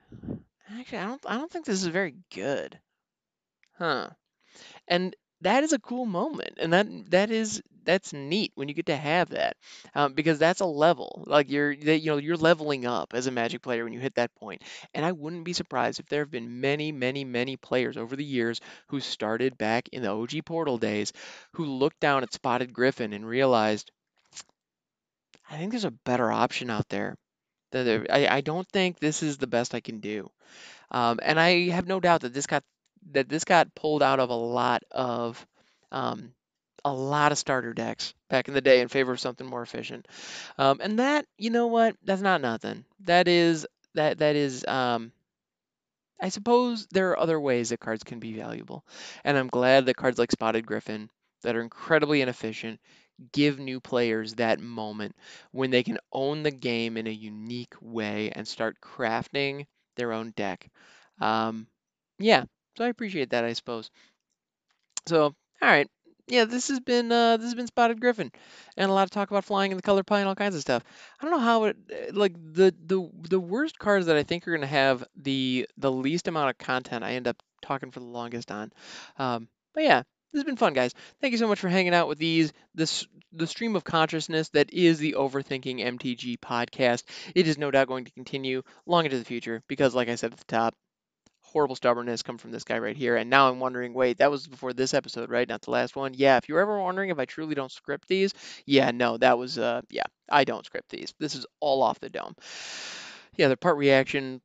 actually, 0.79 0.99
I 0.99 1.07
don't, 1.07 1.23
I 1.27 1.37
don't 1.39 1.51
think 1.51 1.65
this 1.67 1.83
is 1.83 1.87
very 1.89 2.15
good, 2.35 2.79
huh? 3.79 4.11
And 4.89 5.15
that 5.43 5.65
is 5.65 5.73
a 5.73 5.79
cool 5.79 6.07
moment, 6.07 6.59
and 6.61 6.73
that 6.73 6.87
that 7.11 7.31
is 7.31 7.63
that's 7.85 8.13
neat 8.13 8.53
when 8.55 8.69
you 8.69 8.75
get 8.75 8.87
to 8.87 8.97
have 8.97 9.31
that, 9.31 9.57
um, 9.95 10.15
because 10.15 10.39
that's 10.39 10.61
a 10.61 10.67
level. 10.67 11.25
Like 11.27 11.51
you're, 11.51 11.71
you 11.73 12.07
know, 12.11 12.19
you're 12.19 12.37
leveling 12.37 12.87
up 12.87 13.15
as 13.15 13.27
a 13.27 13.31
Magic 13.33 13.63
player 13.63 13.85
when 13.85 13.93
you 13.93 14.01
hit 14.01 14.17
that 14.17 14.35
point. 14.37 14.63
And 14.95 15.05
I 15.05 15.13
wouldn't 15.13 15.45
be 15.45 15.53
surprised 15.53 16.01
if 16.01 16.07
there 16.07 16.21
have 16.23 16.31
been 16.31 16.61
many, 16.61 16.93
many, 16.93 17.25
many 17.25 17.57
players 17.57 17.97
over 17.97 18.17
the 18.17 18.25
years 18.25 18.61
who 18.89 19.01
started 19.01 19.59
back 19.59 19.89
in 19.93 20.03
the 20.03 20.11
OG 20.11 20.43
Portal 20.43 20.79
days, 20.79 21.13
who 21.53 21.65
looked 21.67 22.01
down 22.01 22.23
at 22.23 22.33
Spotted 22.33 22.73
Griffin 22.73 23.13
and 23.13 23.27
realized 23.27 23.91
I 25.53 25.59
think 25.59 25.71
there's 25.73 25.85
a 25.85 25.91
better 25.91 26.33
option 26.33 26.71
out 26.71 26.89
there. 26.89 27.17
I, 27.75 28.27
I 28.31 28.41
don't 28.41 28.69
think 28.69 28.99
this 28.99 29.23
is 29.23 29.39
the 29.39 29.47
best 29.47 29.75
I 29.75 29.81
can 29.81 30.01
do. 30.01 30.31
Um, 30.91 31.21
and 31.23 31.41
I 31.41 31.71
have 31.71 31.87
no 31.87 32.01
doubt 32.01 32.23
that 32.23 32.35
this 32.35 32.47
got 32.47 32.65
that 33.13 33.29
this 33.29 33.45
got 33.45 33.75
pulled 33.75 34.03
out 34.03 34.21
of 34.21 34.31
a 34.31 34.35
lot 34.35 34.83
of 34.91 35.47
um, 35.93 36.33
a 36.85 36.93
lot 36.93 37.33
of 37.33 37.39
starter 37.39 37.75
decks 37.75 38.15
back 38.31 38.49
in 38.49 38.55
the 38.55 38.61
day 38.61 38.81
in 38.81 38.89
favor 38.89 39.13
of 39.13 39.21
something 39.21 39.47
more 39.47 39.63
efficient. 39.63 40.09
Um, 40.59 40.81
and 40.83 40.99
that, 40.99 41.27
you 41.39 41.51
know 41.51 41.69
what? 41.69 41.97
That's 42.05 42.23
not 42.23 42.41
nothing. 42.41 42.85
That 43.01 43.29
is 43.29 43.67
that 43.95 44.19
that 44.19 44.37
is 44.37 44.65
um, 44.67 45.13
I 46.21 46.29
suppose 46.29 46.87
there 46.87 47.11
are 47.11 47.19
other 47.19 47.41
ways 47.41 47.71
that 47.71 47.81
cards 47.81 48.05
can 48.05 48.21
be 48.21 48.33
valuable. 48.33 48.85
And 49.25 49.37
I'm 49.37 49.49
glad 49.49 49.87
that 49.87 49.97
cards 49.97 50.19
like 50.19 50.31
Spotted 50.31 50.67
Griffin 50.67 51.11
that 51.43 51.57
are 51.57 51.61
incredibly 51.61 52.23
inefficient 52.23 52.81
give 53.33 53.59
new 53.59 53.81
players 53.81 54.35
that 54.35 54.61
moment 54.61 55.15
when 55.51 55.71
they 55.71 55.83
can 55.83 55.99
own 56.13 56.43
the 56.43 56.51
game 56.51 56.97
in 56.97 57.07
a 57.07 57.11
unique 57.11 57.75
way 57.81 58.31
and 58.31 58.47
start 58.47 58.77
crafting 58.81 59.67
their 59.97 60.13
own 60.13 60.33
deck. 60.37 60.69
Um, 61.21 61.67
yeah, 62.19 62.45
so 62.77 62.85
I 62.85 62.89
appreciate 62.89 63.31
that, 63.31 63.45
I 63.45 63.53
suppose. 63.53 63.91
So, 65.07 65.25
all 65.25 65.35
right, 65.63 65.89
yeah, 66.29 66.45
this 66.45 66.69
has 66.69 66.81
been 66.81 67.11
uh, 67.11 67.37
this 67.37 67.47
has 67.47 67.55
been 67.55 67.67
Spotted 67.67 68.01
Griffin, 68.01 68.31
and 68.77 68.91
a 68.91 68.95
lot 68.95 69.05
of 69.05 69.11
talk 69.11 69.31
about 69.31 69.45
flying 69.45 69.73
and 69.73 69.79
the 69.79 69.83
color 69.83 70.03
pie 70.03 70.21
and 70.21 70.29
all 70.29 70.35
kinds 70.35 70.55
of 70.55 70.61
stuff. 70.61 70.83
I 71.21 71.25
don't 71.25 71.33
know 71.33 71.45
how 71.45 71.65
it 71.65 71.77
uh, 71.91 72.13
like 72.13 72.35
the 72.35 72.75
the 72.87 73.09
the 73.29 73.41
worst 73.41 73.79
cards 73.79 74.07
that 74.07 74.17
I 74.17 74.23
think 74.23 74.47
are 74.47 74.55
gonna 74.55 74.67
have 74.67 75.05
the 75.17 75.67
the 75.77 75.91
least 75.91 76.29
amount 76.29 76.51
of 76.51 76.59
content. 76.59 77.05
I 77.05 77.13
end 77.15 77.29
up 77.29 77.43
talking 77.61 77.91
for 77.91 78.01
the 78.01 78.07
longest 78.07 78.51
on. 78.51 78.73
Um, 79.19 79.49
but 79.75 79.85
yeah, 79.85 80.03
this 80.33 80.41
has 80.41 80.45
been 80.45 80.57
fun, 80.57 80.73
guys. 80.73 80.95
Thank 81.21 81.33
you 81.33 81.39
so 81.39 81.49
much 81.49 81.61
for 81.61 81.69
hanging 81.69 81.95
out 81.95 82.09
with 82.09 82.19
these, 82.19 82.53
this, 82.75 83.07
the 83.33 83.47
stream 83.47 83.77
of 83.77 83.85
consciousness 83.85 84.49
that 84.51 84.73
is 84.73 84.99
the 84.99 85.17
Overthinking 85.19 85.81
MTG 85.81 86.39
podcast. 86.39 87.05
It 87.35 87.47
is 87.47 87.59
no 87.59 87.71
doubt 87.71 87.89
going 87.89 88.07
to 88.07 88.13
continue 88.13 88.63
long 88.87 89.05
into 89.05 89.19
the 89.19 89.25
future 89.25 89.63
because, 89.69 89.95
like 89.95 90.09
I 90.09 90.15
said 90.15 90.33
at 90.33 90.39
the 90.39 90.45
top, 90.45 90.75
horrible 91.53 91.77
stubbornness 91.77 92.23
come 92.23 92.39
from 92.39 92.51
this 92.51 92.65
guy 92.65 92.79
right 92.79 92.97
here. 92.97 93.17
And 93.17 93.29
now 93.29 93.49
I'm 93.49 93.61
wondering, 93.61 93.93
wait, 93.93 94.19
that 94.19 94.31
was 94.31 94.47
before 94.47 94.73
this 94.73 94.95
episode, 94.95 95.31
right? 95.31 95.49
Not 95.49 95.63
the 95.63 95.71
last 95.71 95.95
one. 95.95 96.15
Yeah, 96.15 96.39
if 96.39 96.49
you're 96.49 96.61
ever 96.61 96.81
wondering 96.81 97.11
if 97.11 97.19
I 97.19 97.27
truly 97.27 97.55
don't 97.55 97.71
script 97.71 98.09
these, 98.09 98.33
yeah, 98.65 98.91
no, 98.91 99.19
that 99.19 99.39
was 99.39 99.59
uh 99.59 99.83
yeah, 99.91 100.05
I 100.31 100.45
don't 100.45 100.65
script 100.65 100.89
these. 100.89 101.15
This 101.19 101.35
is 101.35 101.47
all 101.61 101.83
off 101.83 102.01
the 102.01 102.09
dome. 102.09 102.35
Yeah, 103.37 103.49
the 103.49 103.57
part 103.57 103.77
reaction 103.77 104.41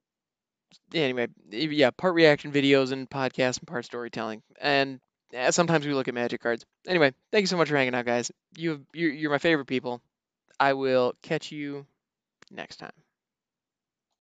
anyway, 0.94 1.28
yeah, 1.50 1.92
part 1.92 2.14
reaction 2.14 2.52
videos 2.52 2.92
and 2.92 3.10
podcasts 3.10 3.60
and 3.60 3.68
part 3.68 3.86
storytelling. 3.86 4.42
And 4.60 5.00
Eh, 5.34 5.52
sometimes 5.52 5.86
we 5.86 5.94
look 5.94 6.08
at 6.08 6.14
magic 6.14 6.42
cards. 6.42 6.66
Anyway, 6.88 7.14
thank 7.32 7.44
you 7.44 7.48
so 7.48 7.58
much 7.58 7.70
for 7.70 7.76
hanging 7.78 7.96
out, 7.96 8.06
guys. 8.06 8.32
You 8.56 8.86
you're 8.94 9.32
my 9.32 9.38
favorite 9.38 9.66
people. 9.66 10.02
I 10.60 10.74
will 10.74 11.14
catch 11.22 11.52
you 11.52 11.86
next 12.52 12.78
time. 12.78 12.94